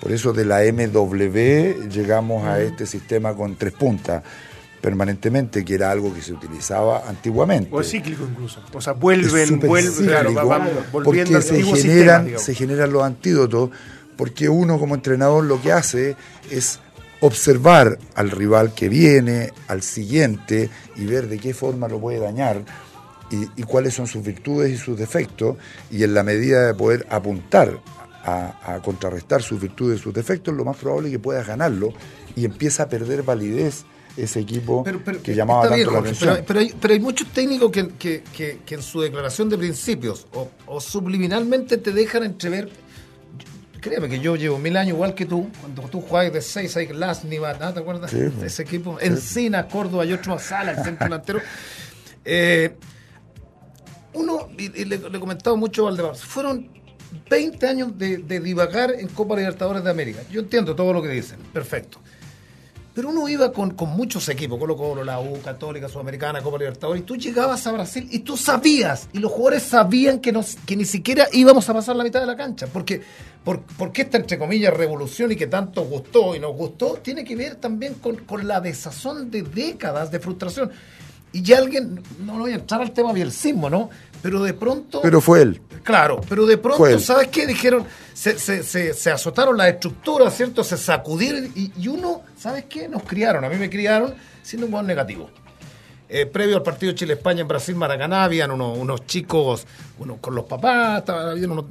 [0.00, 4.22] Por eso de la MW llegamos a este sistema con tres puntas
[4.80, 7.68] permanentemente, que era algo que se utilizaba antiguamente.
[7.70, 8.62] O es cíclico incluso.
[8.72, 10.32] O sea, vuelven, vuelven, claro,
[10.90, 13.70] porque volviendo al se sistema, generan, se generan los antídotos,
[14.16, 16.16] porque uno como entrenador lo que hace
[16.50, 16.80] es
[17.20, 22.62] observar al rival que viene, al siguiente, y ver de qué forma lo puede dañar
[23.30, 25.56] y, y cuáles son sus virtudes y sus defectos,
[25.90, 27.78] y en la medida de poder apuntar
[28.24, 31.92] a, a contrarrestar sus virtudes y sus defectos, lo más probable es que puedas ganarlo
[32.36, 33.84] y empieza a perder validez
[34.16, 36.34] ese equipo Pero- pero- que llamaba tanto bien, la atención.
[36.34, 39.56] Pero, pero hay, pero hay muchos técnicos que, que- que- que en su declaración de
[39.56, 42.68] principios o, o subliminalmente te dejan entrever.
[43.80, 46.80] Créeme que yo llevo mil años igual que tú, cuando tú jugabas de 6 a
[46.94, 47.72] Lasniva, ¿no?
[47.72, 48.52] ¿te acuerdas Sí, de pues.
[48.52, 48.98] ese equipo?
[49.00, 51.40] Encina, Córdoba y otro Sala, el centro delantero.
[52.24, 52.74] Eh,
[54.12, 56.68] uno, y, y le, le he comentado mucho a Valdemar, fueron
[57.28, 60.20] 20 años de, de divagar en Copa Libertadores de América.
[60.30, 61.98] Yo entiendo todo lo que dicen, perfecto.
[63.00, 67.00] Pero uno iba con, con muchos equipos, Colo Colo, la U, Católica, Sudamericana, Copa Libertadores,
[67.00, 70.76] y tú llegabas a Brasil y tú sabías, y los jugadores sabían que, nos, que
[70.76, 73.00] ni siquiera íbamos a pasar la mitad de la cancha, porque,
[73.42, 77.34] por- porque esta, entre comillas, revolución y que tanto gustó y nos gustó, tiene que
[77.36, 80.70] ver también con, con la desazón de décadas de frustración.
[81.32, 83.88] Y ya alguien, no voy a entrar al tema bielcismo, ¿no?
[84.22, 85.00] Pero de pronto...
[85.00, 85.62] Pero fue él.
[85.82, 86.78] Claro, pero de pronto.
[86.98, 87.46] ¿sabes qué?
[87.46, 90.62] Dijeron, se, se, se, se azotaron las estructuras, ¿cierto?
[90.64, 92.88] Se sacudieron y, y uno, ¿sabes qué?
[92.88, 95.30] Nos criaron, a mí me criaron siendo un buen negativo.
[96.08, 99.64] Eh, previo al partido Chile-España en Brasil-Maracaná, habían unos, unos chicos
[100.20, 101.66] con los papás, habían unos-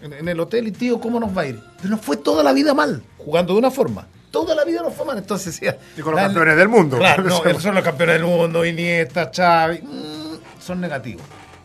[0.00, 1.60] en, en el hotel y tío, ¿cómo nos va a ir?
[1.76, 4.08] Pero nos fue toda la vida mal, jugando de una forma.
[4.32, 5.60] Toda la vida nos fue mal, entonces.
[5.96, 6.98] Y con los campeones del mundo.
[6.98, 11.22] Claro, no, son los campeones del mundo, Iniesta, Xavi, mm, son negativos.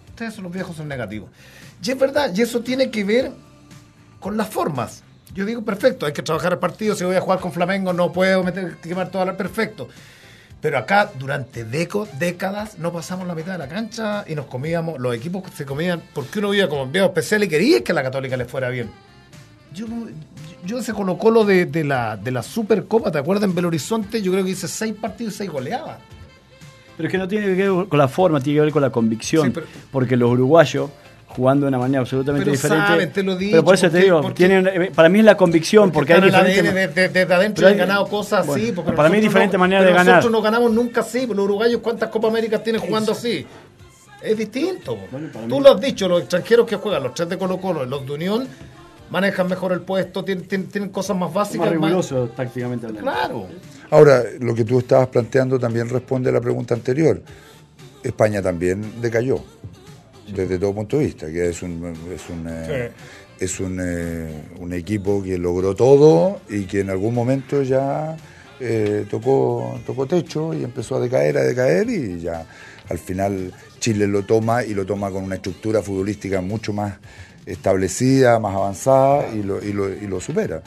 [0.09, 1.29] Ustedes son los viejos, son negativos.
[1.81, 3.31] Y es verdad, y eso tiene que ver
[4.19, 5.03] con las formas.
[5.33, 8.11] Yo digo, perfecto, hay que trabajar el partido, si voy a jugar con Flamengo no
[8.11, 9.37] puedo meter, quemar toda la...
[9.37, 9.87] Perfecto.
[10.59, 14.99] Pero acá, durante deco- décadas, no pasamos la mitad de la cancha y nos comíamos,
[14.99, 18.01] los equipos se comían, porque uno iba como enviado especial y quería que a la
[18.03, 18.89] Católica le fuera bien.
[19.73, 20.07] Yo, no-
[20.65, 23.45] yo ese Colo Colo de, de la, de la Supercopa, ¿te acuerdas?
[23.49, 25.97] En Belo Horizonte, yo creo que hice seis partidos y seis goleadas.
[26.95, 28.89] Pero es que no tiene que ver con la forma, tiene que ver con la
[28.89, 29.45] convicción.
[29.47, 30.89] Sí, pero- Porque los uruguayos
[31.27, 32.87] jugando de una manera absolutamente Pero diferente.
[32.87, 35.37] saben, te lo dicho, pero por eso te digo, tienen, eh, para mí es la
[35.37, 36.59] convicción, porque, hay diferentes.
[36.59, 38.71] ADN de- de- desde adentro han ganado cosas bueno, así.
[38.71, 40.05] porque para mí no- maneras pero de ganar.
[40.15, 41.27] Nosotros no ganamos nunca así.
[41.27, 43.45] Los uruguayos, ¿cuántas Copas Américas tienen jugando así?
[44.23, 44.97] Es distinto.
[45.11, 47.85] Bueno, para Tú lo has dicho, los extranjeros que juegan, los tres de Colo Colo,
[47.85, 48.47] los de Unión,
[49.09, 51.69] manejan mejor el puesto, tienen, tienen- tienen cosas más más básicas.
[51.71, 53.11] riguroso tácticamente hablando.
[53.11, 53.47] Claro.
[53.89, 57.21] Ahora, lo que tú estabas planteando también responde a la pregunta anterior.
[58.03, 59.39] España también decayó,
[60.33, 62.91] desde todo punto de vista, que es un, es un, eh,
[63.39, 68.15] es un, eh, un equipo que logró todo y que en algún momento ya
[68.59, 72.45] eh, tocó, tocó techo y empezó a decaer, a decaer y ya
[72.89, 76.95] al final Chile lo toma y lo toma con una estructura futbolística mucho más
[77.47, 80.61] establecida, más avanzada y lo, y lo, supera.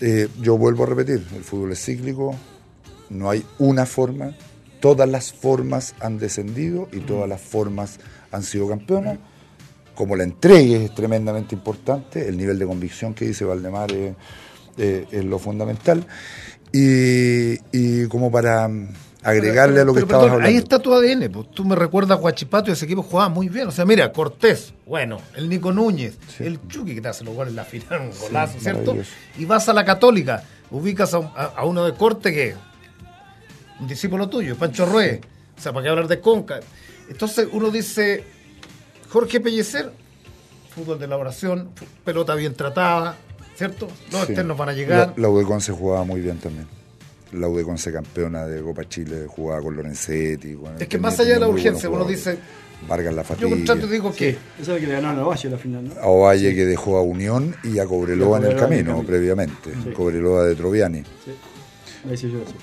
[0.00, 2.34] Eh, yo vuelvo a repetir, el fútbol es cíclico,
[3.08, 4.36] no hay una forma,
[4.80, 8.00] todas las formas han descendido y todas las formas
[8.32, 9.18] han sido campeonas.
[9.94, 14.14] Como la entregue es tremendamente importante, el nivel de convicción que dice Valdemar es,
[14.78, 16.04] eh, es lo fundamental.
[16.72, 18.68] Y, y como para
[19.22, 20.48] agregarle a lo que Pero, estabas perdón, hablando.
[20.48, 21.30] Ahí está tu ADN.
[21.30, 21.50] Pues.
[21.52, 23.68] Tú me recuerdas a Guachipato y ese equipo jugaba muy bien.
[23.68, 27.50] O sea, mira, Cortés, bueno, el Nico Núñez, el Chucky que te hace los goles
[27.52, 28.96] en la final, un golazo, ¿cierto?
[29.38, 32.54] Y vas a la Católica, ubicas a, a- a uno de corte que
[33.80, 35.20] un discípulo tuyo, Pancho Rué.
[35.56, 36.60] O sea, ¿para qué hablar de Conca?
[37.08, 38.24] Entonces uno dice,
[39.10, 39.92] Jorge Pellecer,
[40.74, 41.70] fútbol de elaboración,
[42.04, 43.16] pelota bien tratada,
[43.56, 43.86] ¿cierto?
[44.10, 44.26] Los Sí.
[44.32, 45.14] externos van a llegar.
[45.16, 46.66] La, la Conce jugaba muy bien también.
[47.32, 50.56] La UD Conce campeona de Copa Chile, jugaba con Lorenzetti.
[50.78, 52.38] Es que más allá de la urgencia, uno dice,
[52.88, 53.48] Vargas la yo fatiga.
[53.50, 54.36] contrato y digo que...
[54.60, 55.94] Esa que le ganaron a Valle la final, ¿no?
[56.00, 58.90] a Ovalle que dejó a Unión y a Cobreloa en el Cobreloa en el camino,
[58.92, 59.06] camino.
[59.06, 59.70] previamente.
[59.84, 59.90] Sí.
[59.92, 60.98] Cobreloa de Troviani.
[61.24, 61.32] Sí.
[62.10, 62.54] Ahí sí yo sí.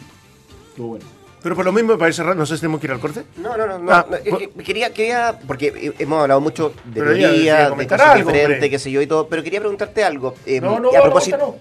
[0.69, 1.05] Estuvo bueno.
[1.41, 3.23] Pero por lo mismo, para ir cerrando, no sé si tenemos que ir al corte.
[3.37, 4.23] No, no, no, no, Ah, no, eh,
[4.57, 8.69] eh, quería, quería, porque hemos hablado mucho de teoría, de cosas algo, diferentes, hombre.
[8.69, 10.35] qué sé yo y todo, pero quería preguntarte algo.
[10.45, 11.55] eh, No, no, y a no, propósito, no,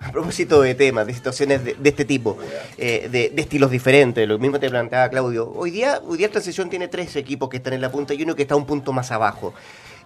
[0.04, 2.38] a propósito de temas, de situaciones de, este tipo,
[2.78, 5.52] eh, de, estilos diferentes, lo mismo te planteaba Claudio.
[5.54, 8.34] Hoy día, hoy día Transición tiene tres equipos que están en la punta y uno
[8.34, 9.52] que está un punto más abajo.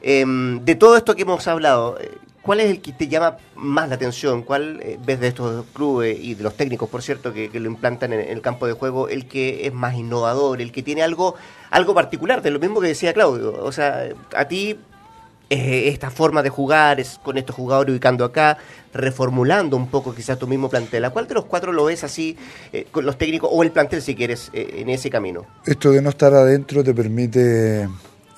[0.03, 2.11] Em, de todo esto que hemos hablado, eh,
[2.43, 4.43] ¿cuál es el que te llama más la atención?
[4.43, 8.13] ¿Cuál eh, ves de estos clubes y de los técnicos, por cierto, que, lo implantan
[8.13, 11.37] en, en el campo de juego, el que es más innovador, el que tiene algo,
[11.71, 13.55] algo particular, de lo mismo que decía Claudio?
[13.63, 14.77] O sea, a ti
[15.51, 18.57] eh, esta forma de jugar es con estos jugadores ubicando acá,
[18.93, 21.05] reformulando un poco quizás tu mismo plantel.
[21.05, 22.37] ¿A cuál de los cuatro lo ves así,
[22.73, 25.45] eh, con los técnicos o el plantel si quieres, eh, en ese camino?
[25.67, 27.89] Esto de no estar adentro te permite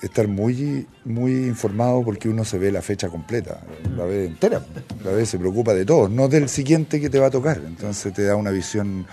[0.01, 3.61] estar muy, muy informado porque uno se ve la fecha completa,
[3.95, 4.61] la ve entera,
[5.03, 7.61] la ve, se preocupa de todo, no del siguiente que te va a tocar.
[7.65, 9.07] Entonces te da una visión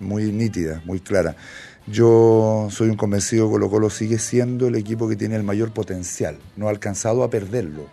[0.00, 1.36] muy nítida, muy clara.
[1.86, 5.72] Yo soy un convencido que Colo Colo sigue siendo el equipo que tiene el mayor
[5.72, 6.36] potencial.
[6.56, 7.86] No ha alcanzado a perderlo,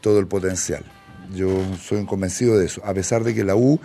[0.00, 0.84] todo el potencial.
[1.34, 3.78] Yo soy un convencido de eso, a pesar de que la U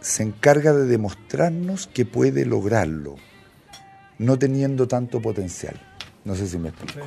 [0.00, 3.16] se encarga de demostrarnos que puede lograrlo,
[4.18, 5.80] no teniendo tanto potencial.
[6.24, 7.06] No sé si me explico.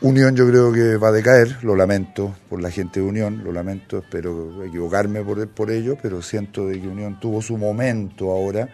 [0.00, 3.52] Unión yo creo que va a decaer, lo lamento por la gente de Unión, lo
[3.52, 8.70] lamento, espero equivocarme por, por ello, pero siento de que Unión tuvo su momento ahora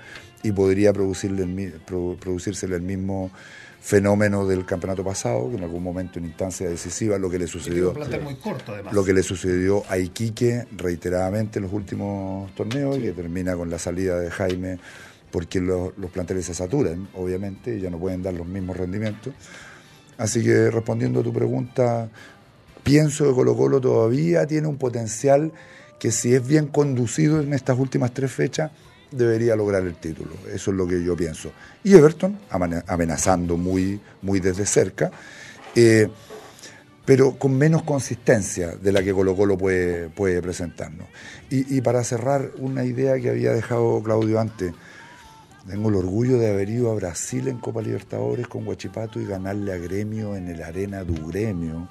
[0.47, 1.73] y podría producirle el,
[2.21, 3.33] producírsele mismo
[3.81, 7.93] fenómeno del campeonato pasado, que en algún momento en instancia decisiva, lo que le sucedió
[8.23, 13.13] muy corto, lo que le sucedió a Iquique reiteradamente en los últimos torneos y que
[13.13, 14.79] termina con la salida de Jaime
[15.33, 19.35] porque los, los planteles se saturan, obviamente, y ya no pueden dar los mismos rendimientos.
[20.17, 22.09] Así que respondiendo a tu pregunta,
[22.85, 25.53] pienso que Colo Colo todavía tiene un potencial
[25.99, 28.71] que si es bien conducido en estas últimas tres fechas,
[29.11, 30.33] debería lograr el título.
[30.53, 31.53] Eso es lo que yo pienso.
[31.85, 35.11] Y Everton, amenazando muy, muy desde cerca.
[35.75, 36.09] eh,
[37.07, 41.07] pero con menos consistencia de la que Colo Colo puede, puede presentarnos.
[41.49, 44.73] Y, para cerrar, una idea que había dejado Claudio antes,
[45.69, 49.73] tengo el orgullo de haber ido a Brasil en Copa Libertadores con Guachipato y ganarle
[49.73, 51.89] a Gremio en el Arena du Gremio,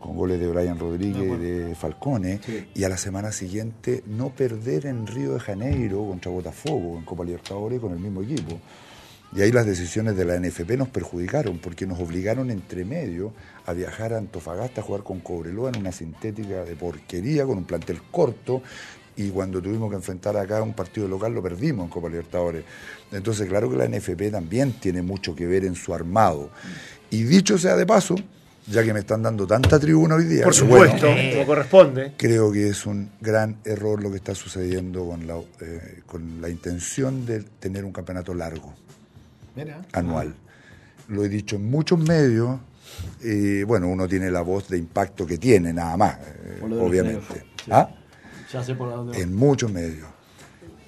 [0.00, 2.40] con goles de Brian Rodríguez y de Falcone,
[2.74, 7.24] y a la semana siguiente no perder en Río de Janeiro contra Botafogo en Copa
[7.24, 8.58] Libertadores con el mismo equipo.
[9.36, 13.32] Y ahí las decisiones de la NFP nos perjudicaron porque nos obligaron entre medio
[13.66, 17.64] a viajar a Antofagasta a jugar con Cobreloa en una sintética de porquería, con un
[17.64, 18.62] plantel corto.
[19.16, 22.64] Y cuando tuvimos que enfrentar acá un partido local lo perdimos en Copa Libertadores.
[23.12, 26.50] Entonces, claro que la NFP también tiene mucho que ver en su armado.
[27.10, 28.16] Y dicho sea de paso,
[28.70, 32.14] ya que me están dando tanta tribuna hoy día, Por bueno, supuesto, como corresponde.
[32.16, 36.48] creo que es un gran error lo que está sucediendo con la, eh, con la
[36.48, 38.74] intención de tener un campeonato largo
[39.56, 39.80] Mira.
[39.92, 40.34] anual.
[41.08, 42.58] Lo he dicho en muchos medios
[43.22, 47.44] Y bueno, uno tiene la voz de impacto que tiene, nada más, eh, obviamente.
[47.64, 47.70] Sí.
[47.70, 47.88] ¿Ah?
[48.52, 49.22] Ya sé por dónde va.
[49.22, 50.08] en muchos medios.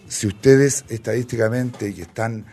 [0.08, 2.44] Si ustedes estadísticamente que están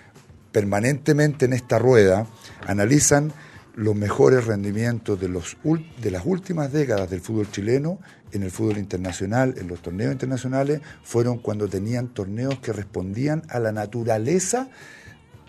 [0.52, 2.26] permanentemente en esta rueda,
[2.68, 3.34] analizan
[3.76, 5.58] los mejores rendimientos de, los,
[6.02, 8.00] de las últimas décadas del fútbol chileno
[8.32, 13.60] en el fútbol internacional, en los torneos internacionales, fueron cuando tenían torneos que respondían a
[13.60, 14.70] la naturaleza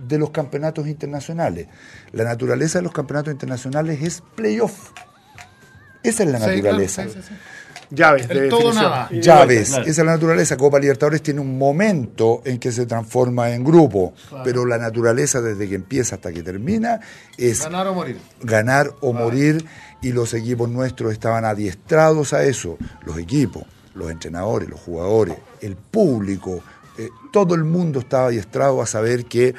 [0.06, 1.66] de los campeonatos internacionales.
[2.12, 4.92] La naturaleza de los campeonatos internacionales es playoff.
[6.02, 7.04] Esa es la Sí, naturaleza.
[7.04, 7.34] sí, sí, sí.
[7.90, 8.84] Llaves de todo definición.
[8.84, 9.08] nada.
[9.10, 9.82] Llaves, claro.
[9.82, 10.56] esa es la naturaleza.
[10.56, 15.68] Copa Libertadores tiene un momento en que se transforma en grupo, pero la naturaleza desde
[15.68, 17.00] que empieza hasta que termina
[17.36, 18.18] es Ganar o morir.
[18.42, 19.64] ganar o morir
[20.02, 25.76] y los equipos nuestros estaban adiestrados a eso, los equipos, los entrenadores, los jugadores, el
[25.76, 26.62] público,
[26.96, 29.54] eh, todo el mundo estaba adiestrado a saber que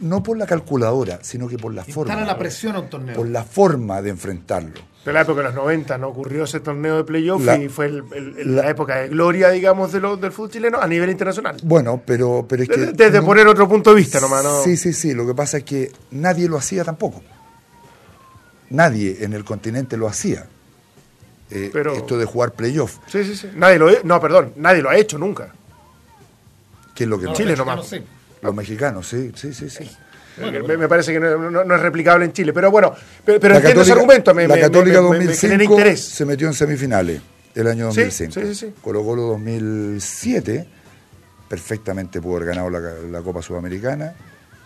[0.00, 3.16] no, por la calculadora, sino que por la forma, la presión a un torneo.
[3.16, 4.72] por la forma de enfrentarlo.
[5.04, 6.08] De la época de los 90, ¿no?
[6.08, 9.08] Ocurrió ese torneo de playoff La- y fue el- el- el- la- la, época de
[9.08, 11.56] gloria, digamos, de lo- del fútbol chileno a nivel internacional.
[11.62, 12.76] Bueno, pero, pero es que...
[12.76, 14.62] Desde, desde no- poner otro punto de vista nomás, ¿no?
[14.64, 15.14] Sí, sí, sí.
[15.14, 17.22] Lo que pasa es que nadie lo hacía tampoco.
[18.70, 20.46] Nadie en el continente lo hacía.
[21.50, 23.48] Eh, Pero- Esto de jugar playoff, Sí, sí, sí.
[23.54, 25.52] Nadie lo, no, perdón, nadie lo ha hecho nunca.
[26.96, 27.86] que es lo que No, no- Chile nomás.
[27.86, 28.02] sí.
[28.46, 29.90] Los mexicanos, sí, sí, sí, sí.
[30.38, 32.52] Me, me parece que no, no- no es replicable en Chile.
[32.52, 34.34] Pero bueno, pero, pero La entiendo ese argumento.
[34.34, 36.00] Me, la Católica me- me- me 2005 genera interés.
[36.04, 37.20] se metió en semifinales
[37.54, 38.32] el año Sí, 2005.
[38.32, 38.74] sí, sí, sí.
[38.82, 40.66] Colo Colo 2007
[41.48, 44.14] perfectamente pudo haber ganado la, la Copa Sudamericana.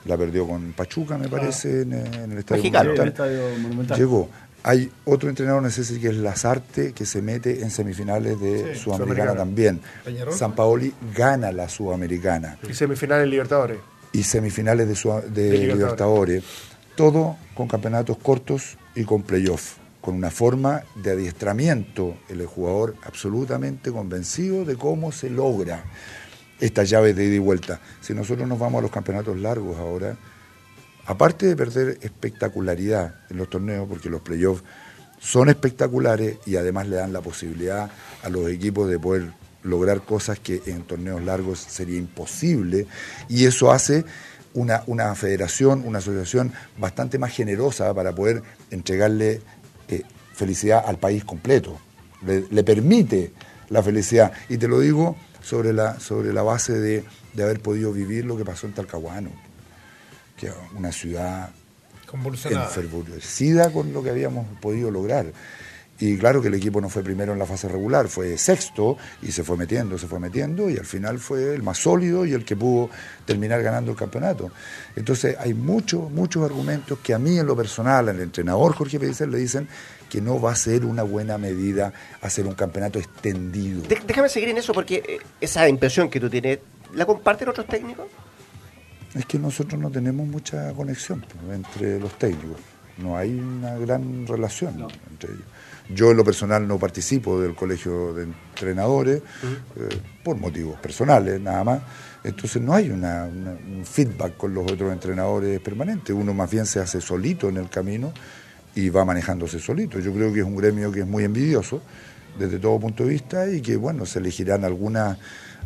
[0.07, 2.91] La perdió con Pachuca, me parece, en, en el Estadio Mexicano.
[2.93, 3.03] Sí, Monumental.
[3.03, 3.99] el estadio monumental.
[3.99, 4.31] Llegó.
[4.63, 8.75] Hay otro entrenador, no sé si que es Lazarte, que se mete en semifinales de
[8.75, 8.83] Sí, Sudamericana
[9.33, 9.35] Sudamericana.
[9.37, 9.81] también.
[10.05, 10.35] Peñarol.
[10.35, 13.79] San Paoli gana la Sudamericana Y semifinales Libertadores.
[14.13, 15.79] y semifinales de, Sua- de De Libertadores.
[15.79, 16.45] Libertadores.
[16.97, 23.91] Todo con campeonatos cortos y con playoff, con una forma de adiestramiento, el jugador absolutamente
[23.91, 25.85] convencido de cómo se logra
[26.59, 27.81] estas llaves de ida y vuelta.
[28.03, 30.17] Si nosotros nos vamos a los campeonatos largos ahora,
[31.11, 34.63] aparte de perder espectacularidad en los torneos, porque los playoffs
[35.19, 37.91] son espectaculares y además le dan la posibilidad
[38.23, 39.33] a los equipos de poder
[39.65, 42.87] lograr cosas que en torneos largos sería imposible,
[43.29, 44.05] y eso hace
[44.55, 49.43] una, una federación, una asociación bastante más generosa para poder entregarle
[49.89, 51.77] eh, felicidad al país completo.
[52.25, 53.33] Le, le permite
[53.69, 54.31] la felicidad.
[54.49, 58.37] Y te lo digo sobre la, sobre la base de, de haber podido vivir lo
[58.37, 59.50] que pasó en Talcahuano
[60.41, 61.51] que una ciudad
[62.07, 62.67] Convulsionada.
[62.67, 65.27] enfervorecida con lo que habíamos podido lograr.
[66.03, 69.33] Y claro que el equipo no fue primero en la fase regular, fue sexto y
[69.33, 72.43] se fue metiendo, se fue metiendo y al final fue el más sólido y el
[72.43, 72.89] que pudo
[73.27, 74.51] terminar ganando el campeonato.
[74.97, 79.29] Entonces hay muchos, muchos argumentos que a mí en lo personal, al entrenador Jorge Pellicer
[79.29, 79.69] le dicen
[80.09, 83.83] que no va a ser una buena medida hacer un campeonato extendido.
[83.87, 86.61] Déjame seguir en eso porque eh, esa impresión que tú tienes,
[86.95, 88.07] ¿la comparten otros técnicos?
[89.15, 92.59] Es que nosotros no tenemos mucha conexión pues, entre los técnicos.
[92.99, 94.75] No hay una gran relación
[95.11, 95.45] entre ellos.
[95.93, 99.23] Yo en lo personal no participo del colegio de entrenadores
[99.77, 99.89] eh,
[100.23, 101.81] por motivos personales nada más.
[102.23, 106.13] Entonces no hay una- una- un feedback con los otros entrenadores permanente.
[106.13, 108.13] Uno más bien se hace solito en el camino
[108.77, 109.99] y va manejándose solito.
[109.99, 111.83] Yo creo que es un gremio que es muy envidioso
[112.39, 115.19] desde todo punto de vista y que bueno, se elegirán algunas,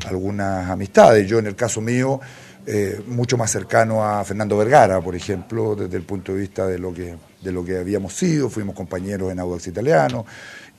[0.07, 1.29] algunas amistades.
[1.29, 2.21] Yo en el caso mío,
[2.67, 6.79] eh, mucho más cercano a Fernando Vergara, por ejemplo, desde el punto de vista de
[6.79, 10.25] lo que, de lo que habíamos sido, fuimos compañeros en Audax Italiano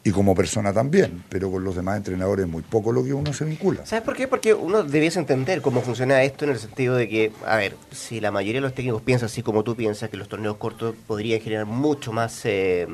[0.03, 3.43] y como persona también, pero con los demás entrenadores muy poco lo que uno se
[3.43, 3.85] vincula.
[3.85, 4.27] ¿Sabes por qué?
[4.27, 8.19] Porque uno debiese entender cómo funciona esto en el sentido de que, a ver, si
[8.19, 11.41] la mayoría de los técnicos piensan así como tú piensas, que los torneos cortos podrían
[11.41, 12.41] generar mucho más...
[12.45, 12.87] eh,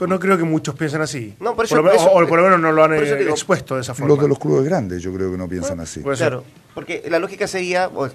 [0.00, 1.34] Pero no creo que muchos piensen así.
[1.38, 3.16] No, por eso- lo, por menos- eso- o por lo menos no lo han eh,
[3.18, 4.08] digo- expuesto de esa forma.
[4.14, 6.00] Los de los clubes grandes yo creo que no piensan así.
[6.02, 6.42] Claro,
[6.74, 8.12] porque la lógica sería, pues,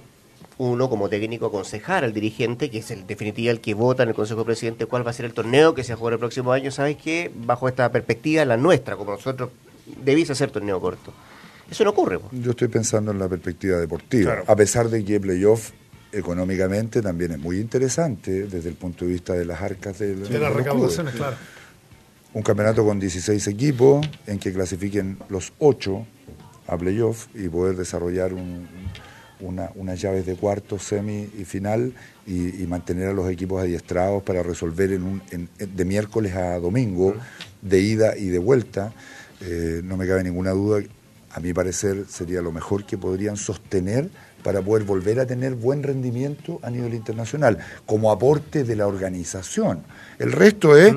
[0.57, 4.15] uno como técnico aconsejar al dirigente, que es el definitiva el que vota en el
[4.15, 6.19] Consejo de Presidente cuál va a ser el torneo que se va a jugar el
[6.19, 7.31] próximo año, ¿sabes qué?
[7.35, 9.49] Bajo esta perspectiva, la nuestra, como nosotros,
[10.03, 11.13] debiese ser torneo corto.
[11.69, 12.19] Eso no ocurre.
[12.19, 12.29] po.
[12.31, 14.43] Yo estoy pensando en la perspectiva deportiva, Claro.
[14.51, 15.71] a pesar de que playoff
[16.19, 20.29] económicamente también es muy interesante desde el punto de vista de las arcas del- De
[20.29, 21.35] de las recaudaciones, claro.
[22.35, 26.05] Un campeonato con 16 equipos en que clasifiquen los 8
[26.67, 28.67] a playoff y poder desarrollar un-
[29.39, 31.93] una- unas llaves de cuarto, semi y final
[32.27, 36.59] y, y mantener a los equipos adiestrados para resolver en un, en- de miércoles a
[36.59, 37.15] domingo,
[37.61, 38.91] de ida y de vuelta.
[39.41, 40.81] Eh, no me cabe ninguna duda,
[41.31, 44.09] a mi parecer sería lo mejor que podrían sostener
[44.43, 49.83] para poder volver a tener buen rendimiento a nivel internacional, como aporte de la organización.
[50.19, 50.93] El resto es,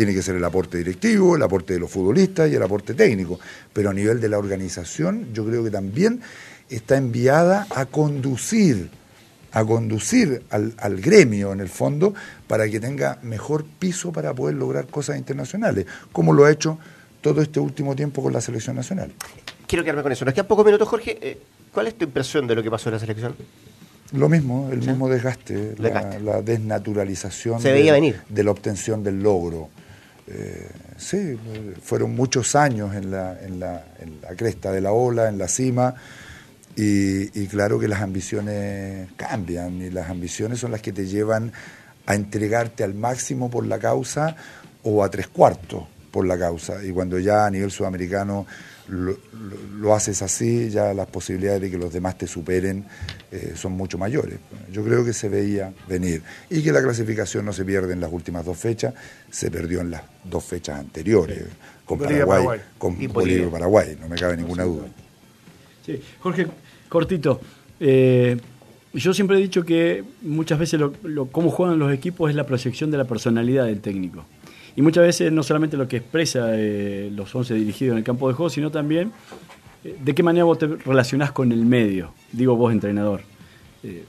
[0.00, 3.38] tiene que ser el aporte directivo, el aporte de los futbolistas y el aporte técnico,
[3.70, 6.22] pero a nivel de la organización yo creo que también
[6.70, 8.88] está enviada a conducir
[9.52, 12.14] a conducir al, al, gremio en el fondo
[12.46, 16.78] para que tenga mejor piso para poder lograr cosas internacionales, como lo ha hecho
[17.20, 19.12] todo este último tiempo con la selección nacional.
[19.66, 20.24] Quiero quedarme con eso.
[20.24, 21.18] Nos quedan pocos minutos, Jorge.
[21.20, 21.38] Eh,
[21.74, 23.34] ¿Cuál es tu impresión de lo que pasó en la selección?
[24.12, 26.20] Lo mismo, el mismo desgaste, Desgaste.
[26.20, 28.22] La, la desnaturalización Se de, veía venir.
[28.30, 29.68] de la obtención del logro.
[30.32, 31.36] Eh, sí,
[31.82, 35.48] fueron muchos años en la, en, la, en la cresta de la ola, en la
[35.48, 35.94] cima,
[36.76, 41.52] y, y claro que las ambiciones cambian, y las ambiciones son las que te llevan
[42.06, 44.36] a entregarte al máximo por la causa
[44.82, 46.84] o a tres cuartos por la causa.
[46.84, 48.46] Y cuando ya a nivel sudamericano
[48.88, 49.18] lo, lo,
[49.78, 52.84] lo, haces así, ya las posibilidades de que los demás te superen
[53.30, 54.38] eh, son mucho mayores.
[54.72, 56.22] Yo creo que se veía venir.
[56.48, 58.94] Y que la clasificación no se pierde en las últimas dos fechas,
[59.30, 61.44] se perdió en las dos fechas anteriores, sí.
[61.84, 62.68] con Bolivia, Paraguay, Paraguay.
[62.78, 63.50] con Y Bolivia y.
[63.50, 64.86] Paraguay, no me cabe ninguna duda.
[65.86, 66.02] Sí.
[66.18, 66.46] Jorge,
[66.88, 67.40] cortito.
[67.78, 68.36] Eh,
[68.92, 72.44] yo siempre he dicho que muchas veces lo, lo, cómo juegan los equipos es la
[72.44, 74.24] proyección de la personalidad del técnico.
[74.76, 78.28] Y muchas veces no solamente lo que expresa eh, los 11 dirigidos en el campo
[78.28, 79.12] de juego, sino también
[79.84, 82.12] eh, de qué manera vos te relacionás con el medio.
[82.32, 83.22] Digo vos, entrenador.
[83.82, 84.04] Eh,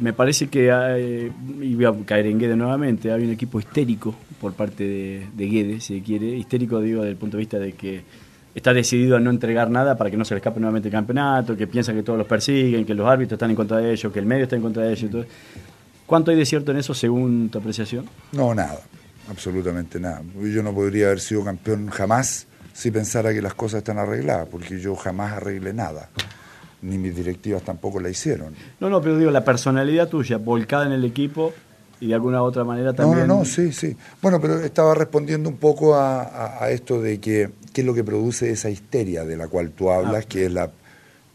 [0.00, 1.30] me parece que, hay,
[1.60, 5.80] y voy a caer en Guedes nuevamente, hay un equipo histérico por parte de, de
[5.80, 6.26] si quiere.
[6.28, 8.02] Histérico, digo, desde el punto de vista de que
[8.54, 11.56] está decidido a no entregar nada para que no se le escape nuevamente el campeonato,
[11.56, 14.18] que piensa que todos los persiguen, que los árbitros están en contra de ellos, que
[14.18, 15.04] el medio está en contra de ellos.
[15.04, 15.30] Entonces,
[16.12, 18.04] ¿Cuánto hay de cierto en eso según tu apreciación?
[18.32, 18.80] No, nada,
[19.28, 20.22] absolutamente nada.
[20.40, 24.80] Yo no podría haber sido campeón jamás si pensara que las cosas están arregladas, porque
[24.80, 26.08] yo jamás arreglé nada.
[26.80, 28.54] Ni mis directivas tampoco la hicieron.
[28.80, 31.52] No, no, pero digo, la personalidad tuya, volcada en el equipo
[32.00, 33.20] y de alguna u otra manera también.
[33.20, 33.96] No, no, no, sí, sí.
[34.20, 37.94] Bueno, pero estaba respondiendo un poco a, a, a esto de que qué es lo
[37.94, 40.70] que produce esa histeria de la cual tú hablas, ah, que es la,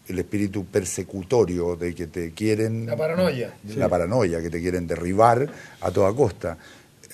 [0.07, 2.85] el espíritu persecutorio de que te quieren...
[2.85, 3.53] La paranoia.
[3.75, 3.89] La sí.
[3.89, 5.47] paranoia, que te quieren derribar
[5.81, 6.57] a toda costa.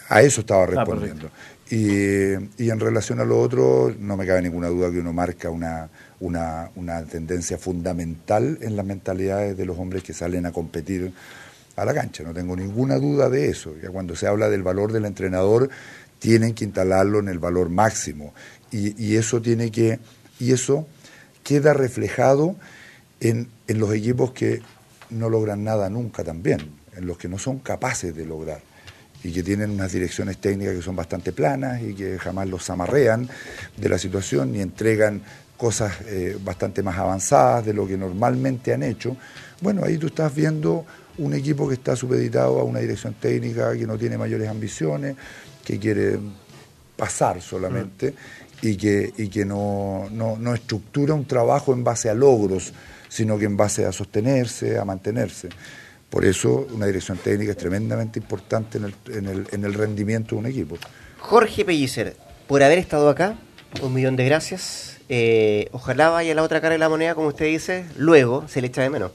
[0.10, 1.30] A eso estaba respondiendo.
[1.34, 2.34] Ah, y,
[2.64, 5.89] y, en relación a lo otro, no me cabe ninguna duda que uno marca una,
[6.20, 11.14] una, una tendencia fundamental en las mentalidades de los hombres que salen a competir
[11.76, 12.24] a la cancha.
[12.24, 13.74] No tengo ninguna duda de eso.
[13.82, 15.70] Ya cuando se habla del valor del entrenador,
[16.20, 18.34] tienen que instalarlo en el valor máximo.
[18.72, 19.99] Y, y eso tiene que,
[20.39, 20.88] y eso
[21.43, 22.56] queda reflejado
[23.20, 24.62] en, en, los equipos que
[25.10, 28.62] no logran nada nunca también, en los que no son capaces de lograr
[29.24, 33.30] y que tienen unas direcciones técnicas que son bastante planas y que jamás los amarrean
[33.78, 35.21] de la situación ni entregan
[35.57, 39.15] cosas eh, bastante más avanzadas de lo que normalmente han hecho.
[39.61, 40.86] Bueno, ahí tú estás viendo
[41.17, 45.15] un equipo que está supeditado a una dirección técnica que no tiene mayores ambiciones,
[45.63, 46.19] que quiere
[46.97, 48.13] pasar solamente
[48.61, 52.74] y que, y que no, no, no, estructura un trabajo en base a logros,
[53.07, 55.49] sino que en base a sostenerse, a mantenerse.
[56.14, 60.36] Por eso una dirección técnica es tremendamente importante en el, en el, en el rendimiento
[60.36, 60.78] de un equipo.
[61.18, 63.34] Jorge Pellicer, por haber estado acá,
[63.82, 64.99] un millón de gracias.
[65.09, 68.68] Eh, ojalá vaya la otra cara de la moneda, como usted dice, luego se le
[68.68, 69.09] echa de menos.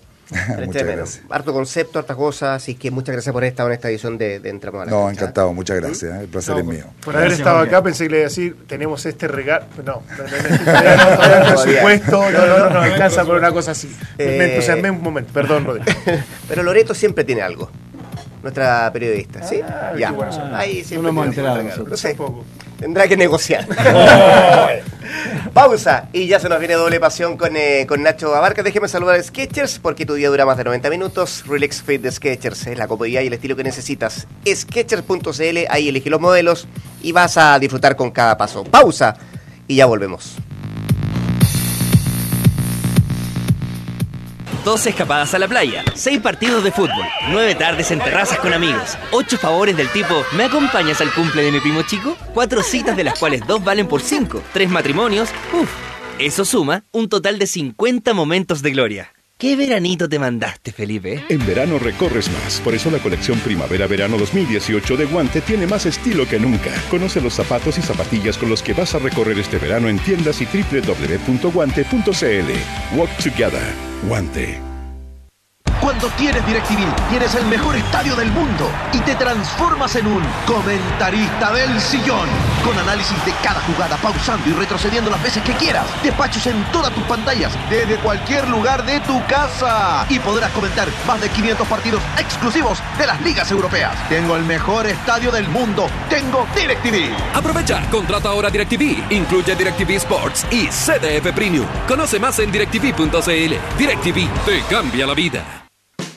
[0.65, 1.21] Muchas gracias.
[1.31, 4.51] Harto concepto, hartas cosas, así que muchas gracias por estar en esta edición de, de
[4.51, 5.23] Entramos a la No, cancha.
[5.23, 6.21] encantado, muchas gracias, ¿eh?
[6.23, 6.85] el placer no, es mío.
[7.05, 9.85] Por haber gracias, estado acá pensé que le iba a decir, tenemos este regalo, no,
[9.85, 13.91] no, no, no, presupuesto, no, no, no, no, alcanza por una cosa así.
[14.19, 15.87] Eh, me entusiasmé un momento, perdón, Rodrigo.
[16.49, 17.71] Pero Loreto siempre tiene algo.
[18.43, 19.61] Nuestra periodista, ¿sí?
[19.63, 20.13] Ah, ya.
[20.13, 22.17] Bueno, Ahí siempre no hemos enterado no sé,
[22.79, 23.67] Tendrá que negociar.
[25.53, 28.63] Pausa y ya se nos viene doble pasión con, eh, con Nacho Abarca.
[28.63, 31.45] Déjeme saludar a Sketchers porque tu día dura más de 90 minutos.
[31.47, 34.29] Relax Fit de Sketchers es la comodidad y el estilo que necesitas.
[34.47, 36.69] Sketchers.cl, ahí elige los modelos
[37.03, 38.63] y vas a disfrutar con cada paso.
[38.63, 39.17] Pausa
[39.67, 40.37] y ya volvemos.
[44.69, 48.99] Dos escapadas a la playa, seis partidos de fútbol, nueve tardes en terrazas con amigos,
[49.13, 52.19] ocho favores del tipo ¿me acompañas al cumple de mi primo chico?
[52.35, 55.71] Cuatro citas de las cuales dos valen por cinco, tres matrimonios, uff,
[56.19, 59.11] eso suma un total de 50 momentos de gloria.
[59.39, 61.25] ¿Qué veranito te mandaste, Felipe?
[61.29, 66.27] En verano recorres más, por eso la colección Primavera-Verano 2018 de Guante tiene más estilo
[66.27, 66.73] que nunca.
[66.91, 70.41] Conoce los zapatos y zapatillas con los que vas a recorrer este verano en tiendas
[70.43, 71.87] y www.guante.cl.
[72.99, 73.75] Walk Together.
[74.09, 74.68] Guante.
[75.81, 81.53] Cuando tienes DirecTV, tienes el mejor estadio del mundo y te transformas en un comentarista
[81.53, 82.29] del sillón
[82.65, 85.87] con análisis de cada jugada, pausando y retrocediendo las veces que quieras.
[86.03, 90.05] Despachos en todas tus pantallas, desde cualquier lugar de tu casa.
[90.09, 93.97] Y podrás comentar más de 500 partidos exclusivos de las ligas europeas.
[94.09, 95.89] Tengo el mejor estadio del mundo.
[96.11, 97.15] Tengo DirecTV.
[97.35, 99.13] Aprovecha, contrata ahora DirecTV.
[99.13, 101.67] Incluye DirecTV Sports y CDF Premium.
[101.87, 103.79] Conoce más en directv.cl.
[103.79, 105.68] DirecTV te cambia la vida.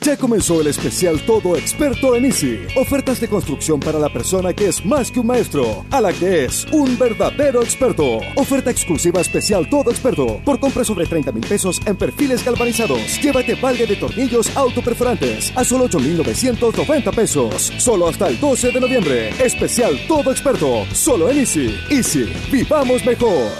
[0.03, 2.65] Ya comenzó el especial Todo Experto en Easy.
[2.75, 6.45] Ofertas de construcción para la persona que es más que un maestro, a la que
[6.45, 8.17] es un verdadero experto.
[8.35, 10.41] Oferta exclusiva especial Todo Experto.
[10.43, 13.21] Por compra sobre 30 mil pesos en perfiles galvanizados.
[13.21, 17.71] Llévate balde de tornillos autoperforantes a solo 8,990 pesos.
[17.77, 19.29] Solo hasta el 12 de noviembre.
[19.39, 20.83] Especial Todo Experto.
[20.93, 21.79] Solo en Easy.
[21.91, 22.25] Easy.
[22.51, 23.51] Vivamos mejor.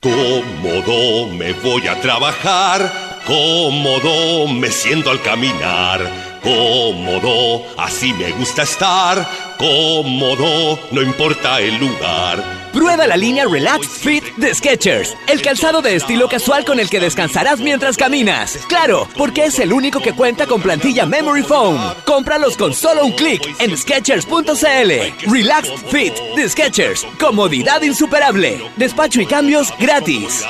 [0.00, 9.28] Cómodo me voy a trabajar Cómodo me siento al caminar, cómodo, así me gusta estar,
[9.58, 12.40] cómodo, no importa el lugar.
[12.72, 17.00] Prueba la línea Relax Fit de Skechers, el calzado de estilo casual con el que
[17.00, 18.58] descansarás mientras caminas.
[18.68, 21.78] Claro, porque es el único que cuenta con plantilla Memory Foam.
[22.04, 25.32] Cómpralos con solo un clic en Skechers.cl.
[25.32, 30.44] Relax Fit de Skechers, comodidad insuperable, despacho y cambios gratis.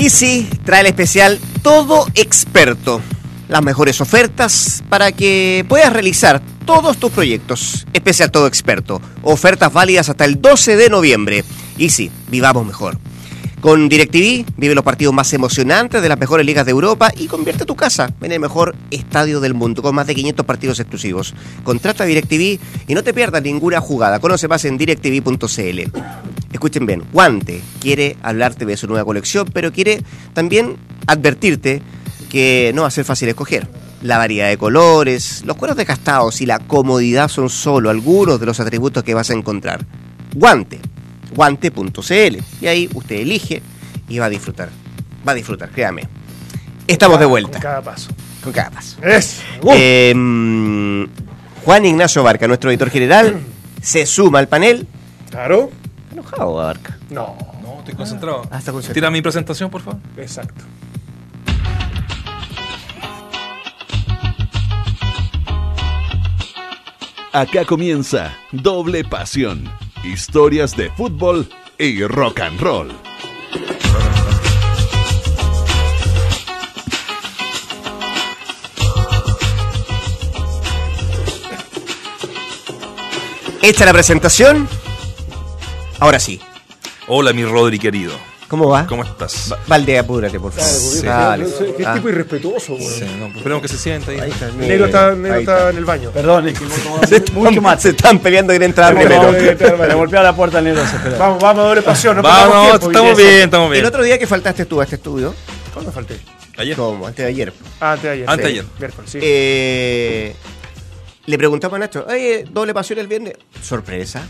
[0.00, 3.02] Y sí, trae el especial Todo Experto.
[3.50, 7.86] Las mejores ofertas para que puedas realizar todos tus proyectos.
[7.92, 9.02] Especial Todo Experto.
[9.20, 11.44] Ofertas válidas hasta el 12 de noviembre.
[11.76, 12.96] Y sí, vivamos mejor.
[13.60, 17.66] Con DirecTV vive los partidos más emocionantes de las mejores ligas de Europa y convierte
[17.66, 21.34] tu casa en el mejor estadio del mundo con más de 500 partidos exclusivos.
[21.62, 24.18] Contrata DirecTV y no te pierdas ninguna jugada.
[24.18, 25.90] Conoce más en directv.cl.
[26.60, 30.02] Escuchen bien, Guante quiere hablarte de su nueva colección, pero quiere
[30.34, 31.80] también advertirte
[32.28, 33.66] que no va a ser fácil escoger.
[34.02, 38.60] La variedad de colores, los cueros desgastados y la comodidad son solo algunos de los
[38.60, 39.86] atributos que vas a encontrar.
[40.34, 40.80] Guante
[41.34, 42.36] guante.cl.
[42.60, 43.62] Y ahí usted elige
[44.06, 44.68] y va a disfrutar.
[45.26, 46.08] Va a disfrutar, créame.
[46.86, 47.52] Estamos de vuelta.
[47.52, 48.10] Con cada paso.
[48.44, 48.98] Con cada paso.
[49.02, 49.40] Es.
[49.72, 50.12] Eh,
[51.64, 53.40] Juan Ignacio Barca, nuestro editor general,
[53.80, 54.86] se suma al panel.
[55.30, 55.70] Claro.
[56.36, 56.74] Enojado?
[57.10, 57.36] No.
[57.62, 58.42] No, estoy concentrado.
[58.50, 58.94] Ah, está concentrado.
[58.94, 60.00] Tira mi presentación, por favor.
[60.16, 60.64] Exacto.
[67.32, 69.70] Acá comienza Doble Pasión
[70.04, 72.92] historias de fútbol y rock and roll.
[83.62, 84.68] Hecha la presentación,
[86.00, 86.40] ahora sí.
[87.06, 88.12] Hola, mi Rodri querido.
[88.48, 88.84] ¿Cómo va?
[88.84, 89.54] ¿Cómo estás?
[89.68, 90.68] Valde, apúrate, por favor.
[90.68, 91.02] Sí.
[91.06, 91.46] Dale.
[91.76, 91.94] Qué Ah.
[91.94, 92.84] tipo irrespetuoso, güey.
[92.88, 94.18] Sí, no, pues esperemos que se sienta ahí.
[94.18, 96.10] Ahí está, El negro está, el negro Ahí está en el baño.
[96.10, 96.64] Perdón, es que
[97.06, 97.80] Se mucho están, más.
[97.82, 99.30] se están peleando quién entrar primero.
[99.30, 99.54] Le
[99.94, 100.82] golpea la puerta al negro.
[101.16, 102.16] Vamos, vamos doble pasión.
[102.16, 103.86] No Vamos, tiempo, estamos bien, estamos El bien.
[103.86, 105.32] otro día que faltaste tú a este estudio,
[105.72, 106.18] ¿Cuándo falté?
[106.58, 106.76] Ayer.
[106.76, 108.28] como antes de ayer, Ah, antes de ayer.
[108.28, 108.58] Antes de Sí.
[108.58, 108.70] ayer.
[108.80, 109.18] Miércoles, sí.
[109.22, 110.34] eh,
[111.30, 113.34] le preguntamos a Nacho, oye, doble pasión el viernes.
[113.62, 114.22] Sorpresa,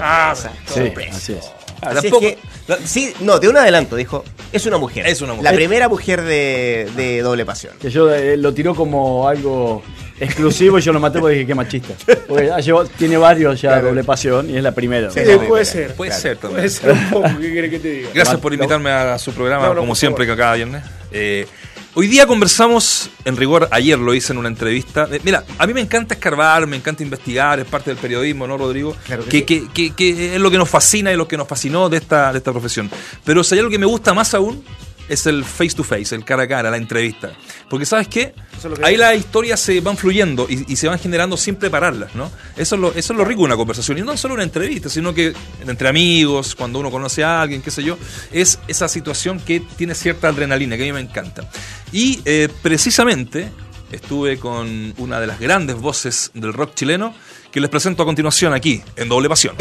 [0.00, 1.16] Ah, sorpresa, Sí, sorpresa.
[1.16, 1.44] así es.
[1.82, 5.06] Ah, Así es sí, no, de un adelanto, dijo, es una mujer.
[5.06, 5.44] Es una mujer.
[5.44, 7.74] La primera mujer de, de doble pasión.
[7.80, 9.82] Que yo eh, lo tiró como algo
[10.18, 11.94] exclusivo y yo lo maté porque dije que machista.
[12.26, 13.88] Porque ya llevó- tiene varios ya Claro.
[13.88, 15.10] doble pasión y es la primera.
[15.10, 15.94] Sí, puede ser.
[15.94, 16.22] Puede Claro.
[16.22, 16.70] ser Puede también.
[16.70, 17.28] ser un poco.
[17.40, 18.08] ¿Qué quiere que te diga?
[18.14, 20.82] Gracias por invitarme a su programa, No, no, como siempre, que cada viernes.
[21.12, 21.46] Eh,
[21.98, 25.08] hoy día conversamos, en rigor, ayer lo hice en una entrevista.
[25.10, 28.58] Eh, mira, a mí me encanta escarbar, me encanta investigar, es parte del periodismo, ¿no,
[28.58, 28.94] Rodrigo?
[29.06, 31.48] Claro que que, que- que- que es lo que nos fascina y lo que nos
[31.48, 32.90] fascinó de esta, de esta profesión.
[33.24, 34.62] Pero hay algo que me gusta más aún,
[35.08, 37.32] es el face to face, el cara a cara, la entrevista.
[37.68, 38.34] Porque, ¿sabes qué?
[38.56, 39.00] Es Ahí es.
[39.00, 42.30] las historias se van fluyendo y, y se van generando sin prepararlas, ¿no?
[42.56, 43.98] Eso es, lo, eso es lo rico de una conversación.
[43.98, 45.32] Y no solo una entrevista, sino que
[45.66, 47.98] entre amigos, cuando uno conoce a alguien, qué sé yo,
[48.32, 51.48] es esa situación que tiene cierta adrenalina, que a mí me encanta.
[51.92, 53.50] Y eh, precisamente
[53.92, 57.14] estuve con una de las grandes voces del rock chileno,
[57.50, 59.54] que les presento a continuación aquí, en Doble Pasión.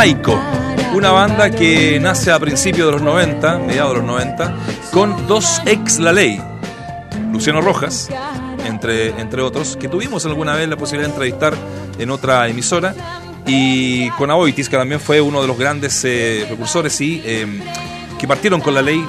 [0.00, 0.40] Psycho,
[0.94, 4.54] una banda que nace a principios de los 90, mediados de los 90,
[4.92, 6.40] con dos ex La Ley,
[7.32, 8.08] Luciano Rojas,
[8.64, 11.54] entre, entre otros, que tuvimos alguna vez la posibilidad de entrevistar
[11.98, 12.94] en otra emisora.
[13.44, 17.60] Y con Aboitis, que también fue uno de los grandes eh, precursores y eh,
[18.20, 19.04] que partieron con la ley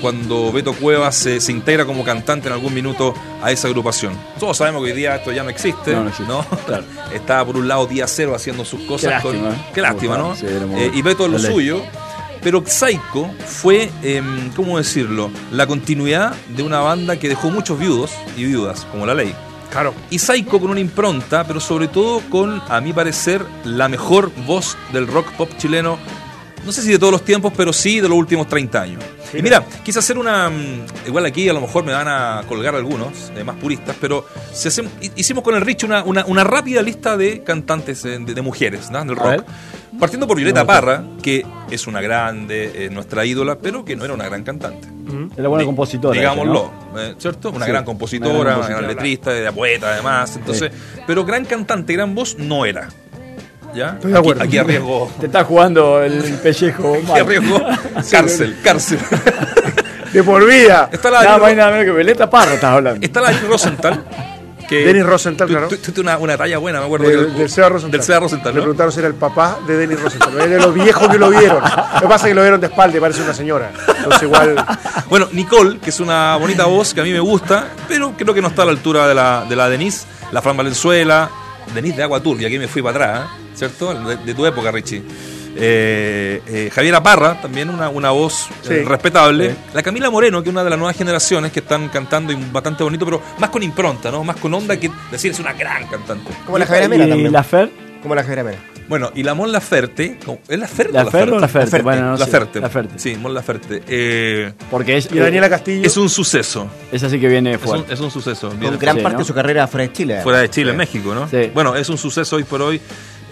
[0.00, 4.14] cuando Beto Cuevas se, se integra como cantante en algún minuto a esa agrupación.
[4.38, 6.02] Todos sabemos que hoy día esto ya no existe, No, ¿no?
[6.04, 6.84] no existe, claro.
[7.14, 9.22] Está por un lado día cero haciendo sus cosas.
[9.22, 9.64] Qué lástima, con- ¿eh?
[9.74, 10.34] Qué lástima, ¿no?
[10.36, 11.52] Sí, Eh, y Beto es lo ley.
[11.52, 11.82] suyo.
[12.42, 15.30] Pero Psycho fue, em, ¿cómo decirlo?
[15.52, 19.34] La continuidad de una banda que dejó muchos viudos y viudas, como la ley.
[19.70, 19.92] Claro.
[20.08, 24.76] Y Psycho con una impronta, pero sobre todo con, a mi parecer, la mejor voz
[24.92, 25.98] del rock pop chileno.
[26.64, 29.04] No sé si de todos los tiempos, pero sí de los últimos 30 años.
[29.32, 30.50] Y mira, quise hacer una.
[30.50, 34.26] mm, Igual aquí a lo mejor me van a colgar algunos, eh, más puristas, pero
[34.52, 38.18] si hacem- hi- hicimos con el Rich una, una, una rápida lista de cantantes eh,
[38.20, 39.04] de, de mujeres ¿no?
[39.04, 39.30] del A rock.
[39.30, 39.44] ver.
[39.98, 40.64] Partiendo por Violeta.
[40.66, 44.88] Parra, que es una grande, eh, nuestra ídola, pero que no era una gran cantante.
[45.36, 46.14] Era buena compositora.
[46.18, 47.00] Digámoslo, ¿no?
[47.00, 47.50] eh, ¿cierto?
[47.50, 50.36] Una Sí, gran una compositora, una gran, letrista, de poeta además.
[50.36, 50.70] Entonces,
[51.06, 52.88] pero gran cantante, gran voz no era.
[53.74, 53.90] ¿Ya?
[53.90, 54.42] Estoy de acuerdo.
[54.42, 55.10] Aquí, aquí arriesgo.
[55.20, 56.96] Te está jugando el pellejo.
[57.10, 57.60] Aquí arriesgo
[58.10, 58.98] cárcel, cárcel.
[60.12, 60.88] De por vida.
[60.92, 63.04] Está la Nada más nada menos que Veleta Parra estás hablando.
[63.04, 64.04] Está la Denis Rosenthal.
[64.68, 65.68] Que Denis Rosenthal, claro.
[65.68, 67.08] Tuviste una, una talla buena, me acuerdo.
[67.08, 67.98] Del, del Seba Rosenthal.
[67.98, 68.60] Del Seba Rosenthal, ¿no?
[68.60, 70.40] preguntaron si era el papá de Denis Rosenthal.
[70.40, 71.62] Es de los viejos que lo vieron.
[71.62, 73.72] Lo que pasa es que lo vieron de espalda y parece una señora.
[73.88, 74.64] Entonces igual...
[75.08, 78.40] Bueno, Nicole, que es una bonita voz que a mí me gusta, pero creo que
[78.40, 81.28] no está a la altura de la, de la Denise, la Fran Valenzuela,
[81.74, 83.50] Denise de Agua Turbia, aquí me fui para atrás, ¿eh?
[83.54, 83.94] ¿cierto?
[83.94, 85.02] De, de tu época, Richie.
[85.56, 88.72] Eh, eh, Javiera Parra, también una, una voz Sí.
[88.74, 89.50] eh, respetable.
[89.50, 89.56] Sí.
[89.74, 92.84] La Camila Moreno, que es una de las nuevas generaciones que están cantando y bastante
[92.84, 94.22] bonito, pero más con impronta, ¿no?
[94.24, 96.30] Más con onda que decir es una gran cantante.
[96.46, 97.32] Como la Javiera Mena ¿Y también.
[97.32, 97.70] la Fer?
[98.00, 98.58] Como la Javiera Mena.
[98.90, 100.18] Bueno, y la Mon Laferte.
[100.48, 101.80] ¿es Laferte ¿La o Fer o la Ferte?
[101.80, 102.16] Bueno, no.
[102.16, 102.60] Laferte.
[102.60, 102.98] Laferte.
[102.98, 103.82] Sí, Mon Laferte.
[103.88, 105.86] Eh, Porque es, Y Daniela Castillo.
[105.86, 106.66] es un suceso.
[106.90, 107.94] es así que viene Es un, fuerte.
[107.94, 108.48] es un suceso.
[108.50, 109.18] Con gran parte ¿no?
[109.20, 110.20] de su carrera fuera de Chile.
[110.22, 111.28] Fuera de Chile, en México, ¿no?
[111.28, 111.52] Sí.
[111.54, 112.80] Bueno, es un suceso hoy por hoy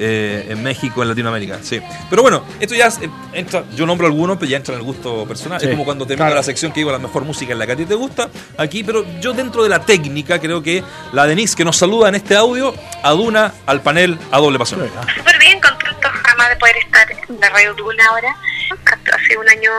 [0.01, 1.81] eh, en México, en Latinoamérica, sí.
[2.09, 3.01] Pero bueno, esto ya es-
[3.33, 5.59] entra, yo nombro algunos, pero ya entra en el gusto personal.
[5.61, 5.67] Sí.
[5.67, 7.73] Es como cuando te mando la sección que digo la mejor música en la que
[7.73, 11.57] a ti te gusta, aquí, pero yo dentro de la técnica creo que la Denise
[11.57, 14.83] que nos saluda en este audio aduna al panel a doble pasión.
[15.49, 18.37] Bien, contento jamás de poder estar en la Radio Duna ahora.
[18.87, 19.71] Ha sido un año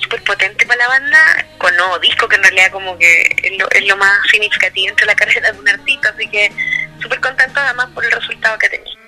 [0.00, 3.68] súper potente para la banda, con nuevo disco que en realidad como que es lo,
[3.70, 6.52] es lo más significativo entre la carrera de un artista, así que
[7.02, 8.99] súper contento además por el resultado que ha tenido.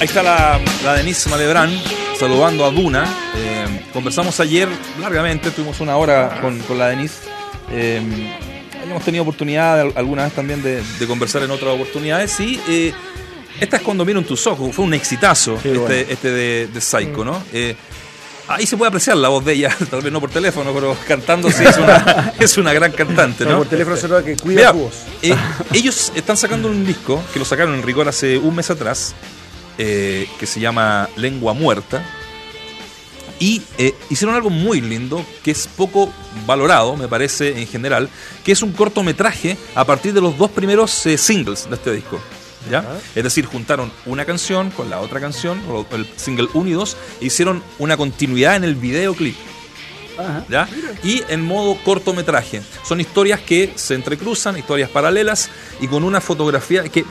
[0.00, 1.70] Ahí está la, la Denise Malebrán
[2.18, 3.04] saludando a Duna.
[3.36, 4.68] Eh, conversamos ayer
[5.00, 7.16] largamente, tuvimos una hora con, con la Denise.
[7.72, 8.00] Eh,
[8.84, 12.38] hemos tenido oportunidad al- alguna vez también de, de conversar en otras oportunidades.
[12.38, 12.92] Y eh,
[13.60, 14.72] esta es cuando miro en tus ojos.
[14.74, 15.94] Fue un exitazo Sí, este, bueno.
[15.94, 17.42] este de, de Psycho, ¿no?
[17.52, 17.74] Eh,
[18.50, 21.50] Ahí se puede apreciar la voz de ella, tal vez no por teléfono, pero cantando
[21.50, 23.58] sí es una, es una gran cantante, No, ¿no?
[23.58, 24.94] por teléfono se nota que cuida Mira, tu voz.
[25.20, 25.34] eh,
[25.74, 29.14] ellos están sacando un disco que lo sacaron en rigor hace un mes atrás,
[29.78, 32.04] eh, que se llama Lengua Muerta.
[33.38, 36.12] Y eh, hicieron algo muy lindo, que es poco
[36.46, 38.08] valorado, me parece, en general,
[38.44, 42.20] que es un cortometraje a partir de los dos primeros eh, singles de este disco.
[42.68, 42.84] ¿ya?
[43.14, 45.62] Es decir, juntaron una canción con la otra canción,
[45.92, 49.36] el single 1 y 2, e hicieron una continuidad en el videoclip.
[50.48, 50.68] ¿ya?
[51.04, 52.62] Y en modo cortometraje.
[52.84, 55.48] Son historias que se entrecruzan, historias paralelas
[55.80, 57.04] y con una fotografía que,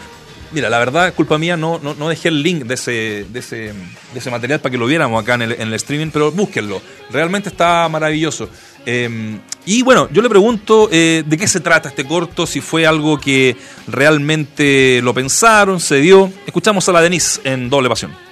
[0.51, 3.55] mira, la verdad, culpa mía, no, no, no dejé el link de ese, de, ese,
[3.55, 6.81] de ese material para que lo viéramos acá en el, en el streaming, pero búsquenlo.
[7.11, 8.49] Realmente está maravilloso.
[8.85, 12.87] Eh, y bueno, yo le pregunto eh, de qué se trata este corto, si fue
[12.87, 16.31] algo que realmente lo pensaron, se dio.
[16.45, 18.26] Escuchamos a la Denise en Doble Pasión.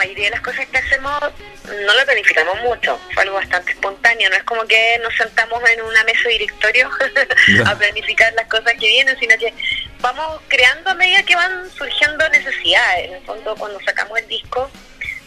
[0.00, 2.98] Mayoría de las cosas que hacemos, no lo planificamos mucho.
[3.12, 4.30] Fue algo bastante espontáneo.
[4.30, 6.90] No es como que nos sentamos en una mesa de directorio
[7.66, 9.52] a planificar las cosas que vienen, sino que
[10.00, 13.08] vamos creando a medida que van surgiendo necesidades.
[13.08, 14.70] En el fondo, cuando sacamos el disco,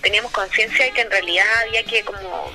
[0.01, 2.51] teníamos conciencia de que en realidad había que como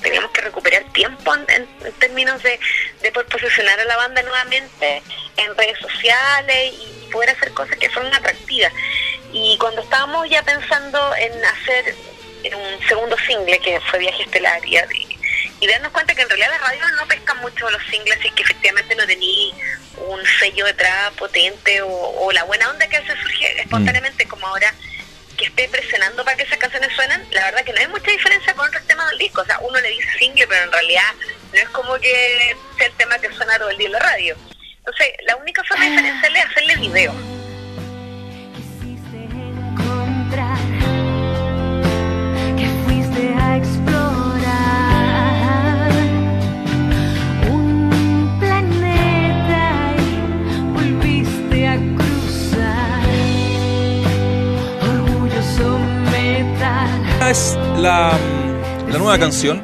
[0.00, 1.66] teníamos que recuperar tiempo en,
[1.98, 2.58] términos de,
[3.02, 5.02] de poder posicionar a la banda nuevamente
[5.36, 8.72] en redes sociales y poder hacer cosas que son atractivas.
[9.32, 11.94] Y cuando estábamos ya pensando en hacer
[12.54, 14.76] un segundo single, que fue Viaje Estelar, y,
[15.60, 18.42] y- darnos cuenta que en realidad las radios no pescan mucho los singles y que
[18.42, 19.52] efectivamente no tení
[20.08, 24.72] un sello detrás potente o, o la buena onda que hace surge espontáneamente como ahora
[25.38, 28.52] que esté presionando para que esas canciones suenen, la verdad que no hay mucha diferencia
[28.54, 29.40] con otros temas del disco.
[29.40, 31.14] O sea, uno le dice single, pero en realidad
[31.52, 34.36] no es como que sea el tema que suena todo el día en la radio.
[34.78, 37.37] Entonces, la única forma de diferenciarle es hacerle video.
[57.28, 58.18] Es la,
[58.90, 59.62] la nueva canción,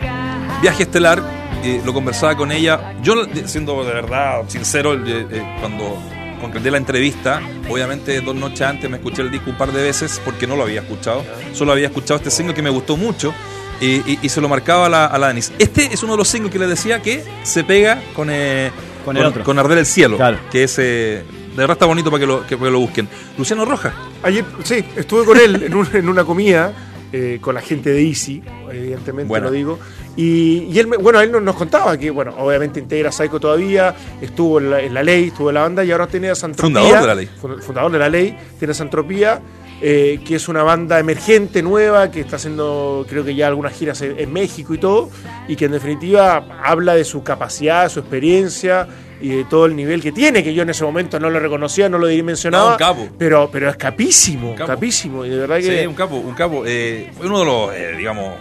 [0.61, 1.23] Viaje Estelar.
[1.62, 2.95] eh, lo conversaba con ella.
[3.03, 3.15] Yo,
[3.47, 5.97] siendo de verdad sincero, eh, eh, cuando
[6.41, 7.41] concreté la entrevista,
[7.71, 10.65] obviamente dos noches antes me escuché el disco un par de veces porque no lo
[10.65, 11.25] había escuchado.
[11.55, 13.33] Solo había escuchado este single que me gustó mucho
[13.81, 15.53] eh, y, y se lo marcaba a la, a la Denise.
[15.59, 18.71] Este es uno de los singles que les decía que se pega con, eh,
[19.07, 19.43] Con el otro.
[19.43, 20.17] con Arder el Cielo.
[20.19, 20.39] Claro.
[20.53, 20.79] Que es.
[20.79, 23.09] eh, de verdad está bonito para que lo, que, para que lo busquen.
[23.39, 23.95] Luciano Rojas.
[24.23, 26.73] Ayer, sí, estuve con él en, un- en una comida
[27.17, 28.43] eh, con la gente de Easy,
[28.73, 29.47] evidentemente Bueno.
[29.47, 29.79] lo digo.
[30.17, 34.71] Y, y él, bueno, él nos, contaba que, bueno, obviamente integra Psycho todavía, estuvo en
[34.71, 36.81] la, en la ley, estuvo en la banda y ahora tiene Santropía.
[36.81, 37.29] Fundador de la ley.
[37.41, 39.41] fu- Fundador de la ley, tiene Santropía,
[39.81, 44.01] eh, que es una banda emergente, nueva, que está haciendo, creo que ya algunas giras
[44.03, 45.09] en, en México y todo,
[45.47, 48.89] y que en definitiva habla de su capacidad, su experiencia
[49.21, 51.89] y de todo el nivel que tiene, que yo en ese momento no lo reconocía,
[51.89, 52.65] no lo dimensionaba.
[52.65, 53.09] No, un capo.
[53.19, 54.67] Pero, pero es capísimo, capo.
[54.67, 55.25] capísimo.
[55.25, 55.81] Y de verdad que.
[55.81, 56.65] Sí, un capo, un capo.
[56.67, 58.39] Eh, fue uno de los, eh, digamos, eh,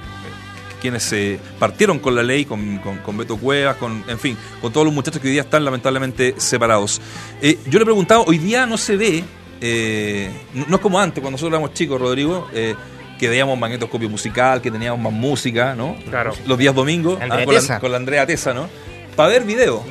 [0.81, 4.73] quienes eh, partieron con la ley, con, con, con Beto Cuevas, con, en fin, con
[4.73, 6.99] todos los muchachos que hoy día están lamentablemente separados.
[7.41, 9.23] Eh, yo le he preguntado, hoy día no se ve,
[9.61, 12.75] eh, no, no es como antes, cuando nosotros éramos chicos, Rodrigo, eh,
[13.17, 15.95] que veíamos magnetoscopio musical, que teníamos más música, ¿no?
[16.09, 16.33] Claro.
[16.45, 18.67] Los días domingos, ah, con, la, con la Andrea Tesa, ¿no?
[19.15, 19.83] Para ver video.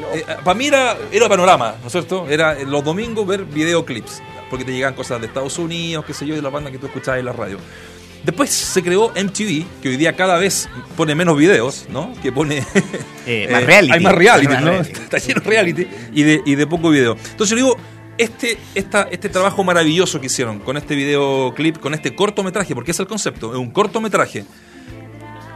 [0.44, 2.28] para mí era, era panorama, ¿no es cierto?
[2.28, 6.26] Era eh, los domingos ver videoclips, porque te llegan cosas de Estados Unidos, qué sé
[6.26, 7.58] yo, de la banda que tú escuchabas en la radio.
[8.24, 12.12] Después se creó MTV, que hoy día cada vez pone menos videos, ¿no?
[12.22, 12.64] Que pone...
[13.24, 13.92] Eh, más reality.
[13.92, 14.72] Hay más reality, ¿no?
[14.80, 17.12] Está lleno de reality y de, y de poco video.
[17.12, 17.76] Entonces yo digo,
[18.18, 22.98] este, esta, este trabajo maravilloso que hicieron con este videoclip, con este cortometraje, porque es
[22.98, 24.44] el concepto, es un cortometraje,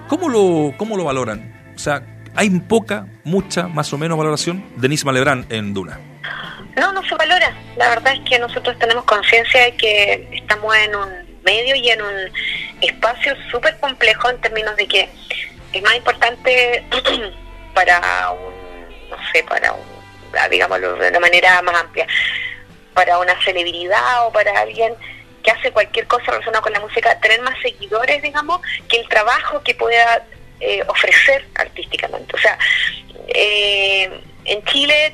[0.08, 1.72] ¿cómo lo, cómo lo valoran?
[1.74, 4.64] O sea, hay poca, mucha, más o menos valoración.
[4.76, 5.98] Denise Malebrán en Duna.
[6.76, 7.52] No, no se valora.
[7.76, 11.08] La verdad es que nosotros tenemos conciencia de que estamos en un
[11.42, 12.14] medio y en un
[12.82, 15.08] espacio súper complejo en términos de que
[15.72, 16.84] es más importante
[17.74, 19.84] para un, no sé, para un,
[20.38, 22.06] ah, digámoslo de una manera más amplia,
[22.92, 24.94] para una celebridad o para alguien
[25.42, 29.62] que hace cualquier cosa relacionada con la música, tener más seguidores, digamos, que el trabajo
[29.62, 30.24] que pueda
[30.60, 32.34] eh, ofrecer artísticamente.
[32.34, 32.58] O sea,
[33.28, 34.10] eh,
[34.44, 35.12] en Chile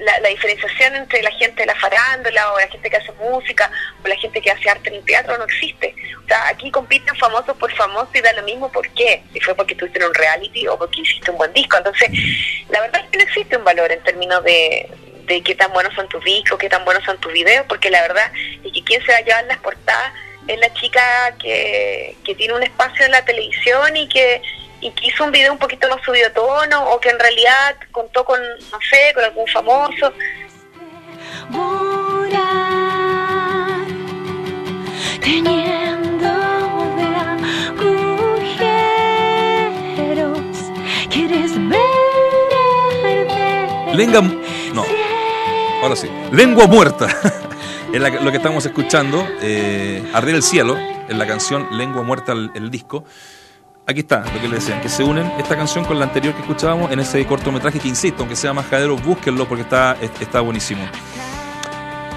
[0.00, 3.70] la, la diferenciación entre la gente de la farándula o la gente que hace música
[4.02, 5.94] o la gente que hace arte en el teatro no existe.
[6.24, 9.22] O sea, aquí compiten famosos por famosos y da lo mismo por qué.
[9.32, 11.76] Si fue porque estuviste en un reality o porque hiciste un buen disco.
[11.76, 12.10] Entonces,
[12.70, 14.88] la verdad es que no existe un valor en términos de,
[15.26, 18.02] de qué tan buenos son tus discos, qué tan buenos son tus videos, porque la
[18.02, 18.32] verdad
[18.64, 20.12] es que quien se va a llevar las portadas
[20.48, 24.42] es la chica que, que tiene un espacio en la televisión y que
[24.82, 27.76] y que hizo un video un poquito más subido de tono o que en realidad
[27.92, 30.12] contó con, no sé, con algún famoso.
[32.62, 33.86] volar,
[35.20, 36.28] teniendo
[36.96, 37.06] de
[39.52, 40.56] agujeros.
[41.10, 41.52] ¿Quieres?
[43.94, 44.22] Lenga.
[44.74, 44.84] No.
[45.82, 46.08] Ahora sí.
[46.32, 47.06] Lengua muerta.
[47.92, 49.26] es la- lo que estamos escuchando.
[49.42, 50.76] Eh, Arder el cielo.
[51.08, 53.04] En la canción Lengua muerta, el, el disco.
[53.86, 56.40] Aquí está lo que le decían, que se unen esta canción con la anterior que
[56.42, 60.82] escuchábamos en ese cortometraje que insisto, aunque sea más jadero, búsquenlo porque está, está buenísimo.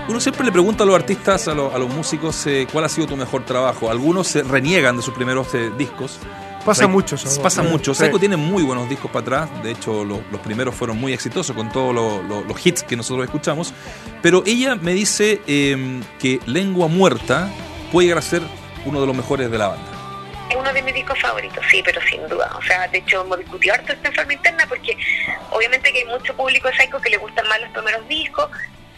[0.08, 2.90] Uno siempre le pregunta a los artistas, a, los- a los músicos, eh, cuál ha
[2.90, 3.90] sido tu mejor trabajo.
[3.90, 6.20] Algunos se reniegan de sus primeros eh, discos.
[6.64, 7.42] Pasa Psycho- mucho eso.
[7.42, 7.68] Pasa Sí.
[7.70, 7.96] mucho.
[7.96, 8.04] Sí.
[8.06, 9.64] Psycho tiene muy buenos discos para atrás.
[9.64, 12.96] De hecho, lo- los primeros fueron muy exitosos con todos lo- lo- los hits que
[12.96, 13.74] nosotros escuchamos.
[14.22, 17.50] Pero ella me dice eh, que Lengua Muerta
[17.92, 18.44] puede llegar a ser
[18.86, 19.92] uno de los mejores de la banda.
[20.56, 22.50] Uno de mis discos favoritos, sí, pero sin duda.
[22.58, 24.98] O sea, de hecho, hemos discutido harto esta forma interna porque
[25.52, 28.50] obviamente que hay mucho público Psycho que le gustan más los primeros discos.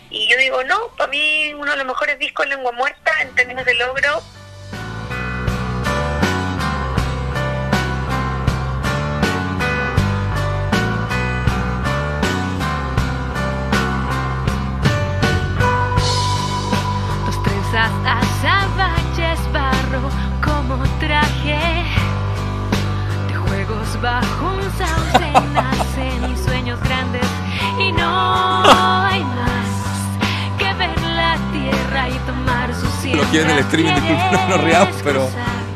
[0.10, 3.66] Y yo digo, no, para mí uno de los mejores discos Lengua Muerta en términos
[3.66, 4.22] de logro.
[25.62, 27.24] nacen y sueños grandes
[27.80, 33.22] y no hay más que ver la tierra y tomar su cielo.
[33.24, 35.30] Los que ven el streaming, disculpen, no, no reamos, pero.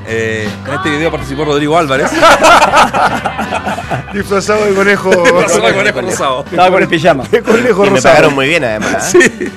[0.07, 2.11] Eh, en este video participó Rodrigo Álvarez.
[4.13, 5.09] Disfrazado de conejo.
[5.09, 6.45] Disfrazado de conejo rosado.
[6.49, 7.23] Estaba con el pijama.
[7.25, 7.91] De conejo rosado.
[7.91, 9.13] Me pagaron muy bien, además.
[9.15, 9.31] ¿eh?
[9.39, 9.51] Sí.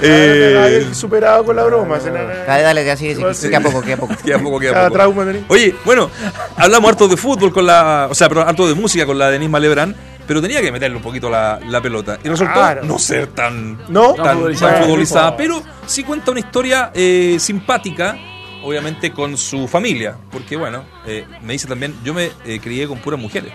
[0.00, 1.98] Eh, superado con la broma.
[2.00, 3.48] se la- Dale, dale, ya sigue, sigue, Sí.
[3.48, 4.14] queda poco, queda poco.
[4.24, 4.92] Queda poco, queda poco.
[4.94, 5.26] trauma.
[5.48, 6.10] Oye, bueno,
[6.56, 8.08] hablamos harto de fútbol con la.
[8.10, 9.94] O sea, perdón, harto de música con la Denise Malebrán,
[10.26, 12.18] pero tenía que meterle un poquito la, la pelota.
[12.22, 12.84] Y resultó Claro.
[12.84, 14.14] no ser tan, ¿No?
[14.14, 14.72] tan, futbolizada.
[14.74, 15.36] tan futbolizada, No.
[15.36, 18.16] pero sí cuenta una historia eh, simpática,
[18.62, 20.16] obviamente con su familia.
[20.30, 23.52] Porque, bueno, eh, me dice también, yo me eh, crié con puras mujeres,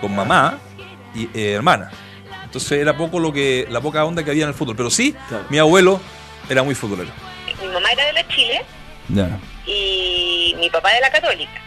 [0.00, 0.58] con mamá
[1.14, 1.90] y eh, hermana.
[2.48, 4.74] Entonces era poco lo que la poca onda que había en el fútbol.
[4.74, 5.44] Pero sí, Claro.
[5.50, 6.00] mi abuelo
[6.48, 7.10] era muy futbolero.
[7.60, 8.62] Mi mamá era de la Chile
[9.08, 9.38] Ya.
[9.66, 11.60] y mi papá de la Católica.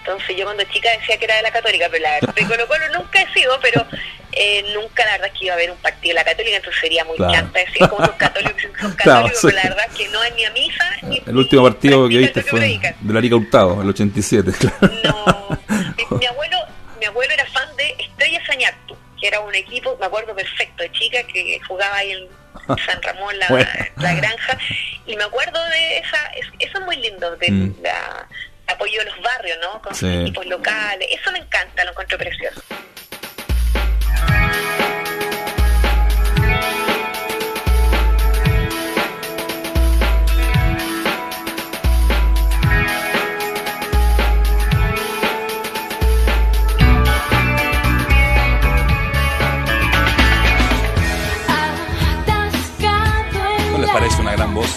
[0.00, 2.66] Entonces yo cuando chica decía que era de la Católica, pero la verdad, de Colo
[2.68, 3.86] Colo nunca he sido, pero
[4.32, 6.80] eh, nunca la verdad es que iba a haber un partido de la Católica, entonces
[6.80, 7.32] sería muy Claro.
[7.32, 9.34] chanta decir como son católicos, son católicos, Claro, sí.
[9.42, 12.18] pero la verdad es que no es ni a misa ni El último partido que
[12.18, 12.94] viste fue predican.
[13.00, 14.76] de la Liga Hurtado, el 87, claro.
[15.04, 15.58] No,
[15.96, 16.58] mi, mi abuelo,
[17.00, 20.92] mi abuelo era fan de Estrella Sañartu, que era un equipo, me acuerdo perfecto, de
[20.92, 22.28] chica que jugaba ahí en
[22.84, 23.66] San Ramón, la, Bueno.
[23.96, 24.58] la granja,
[25.06, 27.74] y me acuerdo de esa, es- eso es muy lindo, de Mm.
[27.82, 28.28] la
[28.66, 29.80] apoyo de los barrios, ¿no?
[29.80, 30.06] Con Sí.
[30.22, 32.60] equipos locales, eso me encanta, lo encuentro precioso.
[54.44, 54.68] Gran voz?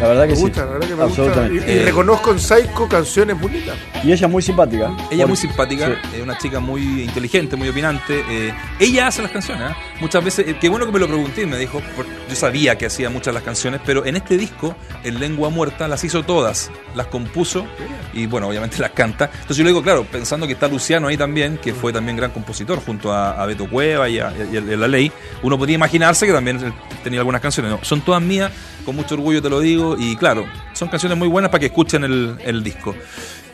[0.00, 0.42] La verdad que Me sí.
[0.42, 1.48] gusta, la verdad que me gusta.
[1.48, 3.76] Y, y reconozco en Psycho canciones bonitas.
[4.04, 4.90] Y ella es muy simpática.
[5.10, 6.16] Ella es muy simpática, Sí.
[6.16, 8.22] es una chica muy inteligente, muy opinante.
[8.28, 9.74] eh, ella hace las canciones, ¿eh?
[10.00, 10.46] muchas veces.
[10.46, 11.80] eh, qué bueno que me lo pregunté, me dijo.
[12.28, 16.04] yo sabía que hacía muchas las canciones, pero en este disco, en Lengua Muerta, las
[16.04, 17.66] hizo todas, las compuso
[18.12, 19.30] y, bueno, obviamente las canta.
[19.32, 22.30] Entonces yo le digo, claro, pensando que está Luciano ahí también, que fue también gran
[22.30, 25.10] compositor junto a, a Beto Cueva y a, y a- y a La Ley,
[25.42, 27.72] uno podría imaginarse que también él tenía algunas canciones.
[27.72, 28.52] No, son todas mías,
[28.84, 30.44] con mucho orgullo te lo digo, y claro,
[30.74, 32.94] son canciones muy buenas para que escuchen el, el disco.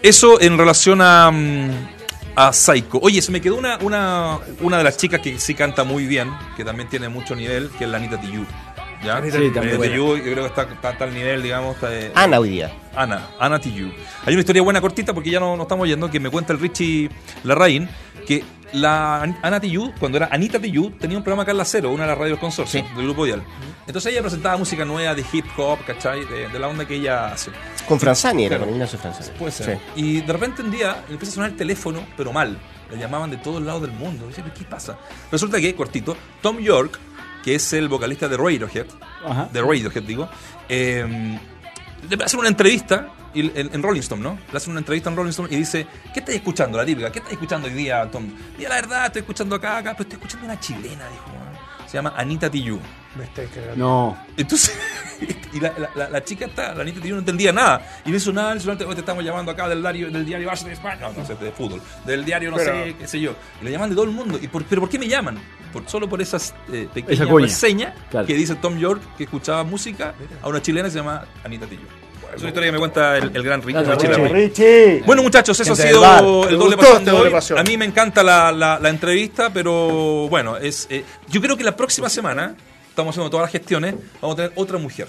[0.03, 1.71] Eso en relación a, mm,
[2.37, 2.99] a Psycho.
[3.03, 6.31] Oye, se me quedó una, una, una de las chicas que sí canta muy bien,
[6.57, 8.47] que también tiene mucho nivel, que es la Anita Tijoux.
[9.05, 9.17] ¿Ya?
[9.17, 9.45] Anita Sí.
[9.45, 11.75] Anita Tijoux, yo creo que está, está, está al nivel, digamos.
[11.75, 12.71] Está, eh, Ana hoy día.
[12.95, 13.93] Ana, Ana Tijoux.
[14.25, 16.61] Hay una historia buena cortita porque ya no, no estamos yendo, que me cuenta el
[16.61, 17.11] Richie
[17.45, 17.89] Larraín,
[18.27, 18.43] que
[18.73, 21.91] la An- Ana Tijoux, cuando era Anita Tijoux, tenía un programa acá en la Cero,
[21.91, 23.43] una de las radios consorcio del Grupo Dial.
[23.87, 26.25] Entonces ella presentaba música nueva de hip hop, ¿cachai?
[26.27, 27.51] De, de la onda que ella hace.
[27.89, 28.67] Con Franzani era, Claro.
[28.67, 29.31] con Ignacio Franzani.
[29.39, 29.77] Puede ser.
[29.95, 30.01] Sí.
[30.01, 32.57] Y de repente un día le empieza a sonar el teléfono, pero mal.
[32.91, 34.27] Le llamaban de todos lados del mundo.
[34.29, 34.97] Dice, "¿Pero ¿qué pasa?
[35.31, 36.99] Resulta que, cortito, Tom York,
[37.45, 38.87] que es el vocalista de Radiohead,
[39.25, 39.49] Ajá.
[39.53, 40.29] de Radiohead, digo,
[40.69, 41.39] eh,
[42.09, 44.39] le hacen una entrevista y- en, en Rolling Stone, ¿no?
[44.51, 46.79] Le hacen una entrevista en Rolling Stone y dice, ¿qué estás escuchando?
[46.79, 48.27] La típica, ¿qué estás escuchando hoy día, Tom?
[48.57, 51.25] Mira, la verdad, estoy escuchando acá, acá, pero estoy escuchando una chilena, dijo.
[51.87, 52.81] Se llama Anita Tijoux.
[53.17, 53.77] Me estáis cagando.
[53.77, 54.17] No.
[54.37, 54.79] Entonces,
[55.53, 58.01] y la, la- la- la chica está, la Anita Tijoux no entendía nada.
[58.05, 60.67] Y le sonaba, le sonaba, "Oh, te estamos llamando acá del diario, del diario Base
[60.67, 63.35] de España, no, no sé, de fútbol, del diario no Pero- sé, qué sé yo.
[63.61, 64.39] Y le llaman de todo el mundo.
[64.41, 65.37] ¿Y por, ¿Pero por qué me llaman?
[65.73, 67.47] Por, solo por esas eh, pequeñas Esa cuña.
[67.47, 68.27] reseñas Claro.
[68.29, 71.89] que dice Tom York que escuchaba música a una chilena que se llama Anita Tijoux.
[72.35, 74.29] Es una historia que me cuenta el, el gran Richie Richie.
[74.29, 75.03] Richie.
[75.05, 77.31] Bueno, muchachos, eso Gente ha sido el doble pasión este de hoy.
[77.31, 77.59] pasión.
[77.59, 81.65] A mí me encanta la, la- la entrevista, pero bueno, es eh, yo creo que
[81.65, 82.55] la próxima semana,
[82.89, 85.09] estamos haciendo todas las gestiones, vamos a tener otra mujer,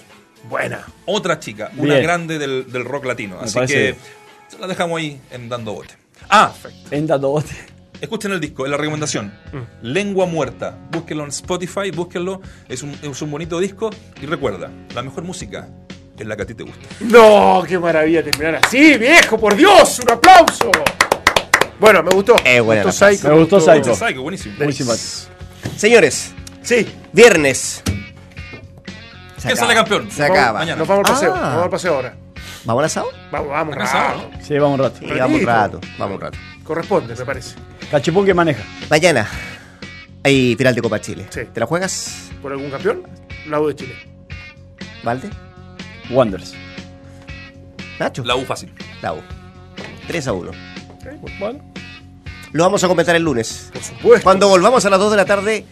[0.50, 0.86] Buena.
[1.06, 2.04] otra chica, una Bien.
[2.04, 3.38] grande del, del rock latino.
[3.38, 3.96] Me Así que bien.
[4.60, 5.94] la dejamos ahí en dando bote.
[6.30, 6.52] Ah,
[6.90, 7.54] En dando bote.
[8.02, 9.32] escuchen el disco, es la recomendación.
[9.84, 10.76] Lengua Muerta.
[10.92, 12.42] Búsquenlo en Spotify, búsquenlo.
[12.68, 13.92] Es un, es un bonito disco.
[14.22, 15.68] Y recuerda, la mejor música
[16.22, 16.88] es la que a ti te gusta.
[17.02, 20.72] No, qué maravilla terminar así, viejo, por Dios, un aplauso.
[21.80, 22.36] Bueno, me gustó.
[22.46, 23.28] Eh, buena me gustó Psycho.
[23.30, 23.96] Me gustó Psycho.
[23.96, 24.56] Psycho, buenísimo.
[24.72, 24.94] Simpático.
[25.78, 27.82] Señores, Sí, viernes.
[29.38, 29.56] Se ¿Quién acaba.
[29.56, 30.12] sale campeón?
[30.12, 30.60] Se acaba.
[30.60, 30.78] Mañana.
[30.78, 31.34] nos vamos al paseo.
[31.34, 31.40] Ah.
[31.40, 32.16] Nos vamos al paseo ahora.
[32.64, 33.08] ¿Vamos al asado?
[33.32, 34.30] Vamos, vamos, rato.
[34.42, 35.00] Sí, vamos un rato.
[35.00, 35.82] Sí, vamos un rato.
[35.98, 36.38] Vamos un rato.
[36.64, 37.56] Corresponde, me parece.
[37.90, 38.64] Cachipún que maneja.
[38.90, 39.28] Mañana
[40.24, 41.26] hay final de Copa Chile.
[41.32, 41.42] Sí.
[41.52, 43.02] ¿Te la juegas, ¿Por algún campeón?
[43.48, 43.96] La U de Chile.
[45.04, 45.30] Valde?
[46.10, 46.54] Wanderers.
[48.00, 48.24] Nacho.
[48.24, 48.74] La U fácil.
[49.02, 49.22] La U.
[50.08, 50.52] 3 a 1.
[51.40, 51.72] Bueno.
[52.52, 53.70] Lo vamos a comentar el lunes.
[53.72, 54.24] Por supuesto.
[54.24, 55.66] Cuando volvamos a las 2 de la tarde,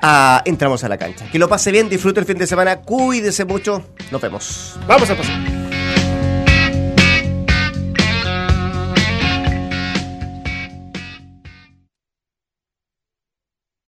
[0.00, 1.28] ah, entramos a la cancha.
[1.30, 3.84] Que lo pase bien, disfrute el fin de semana, cuídese mucho.
[4.12, 4.76] Nos vemos.
[4.86, 5.63] Vamos al paseo.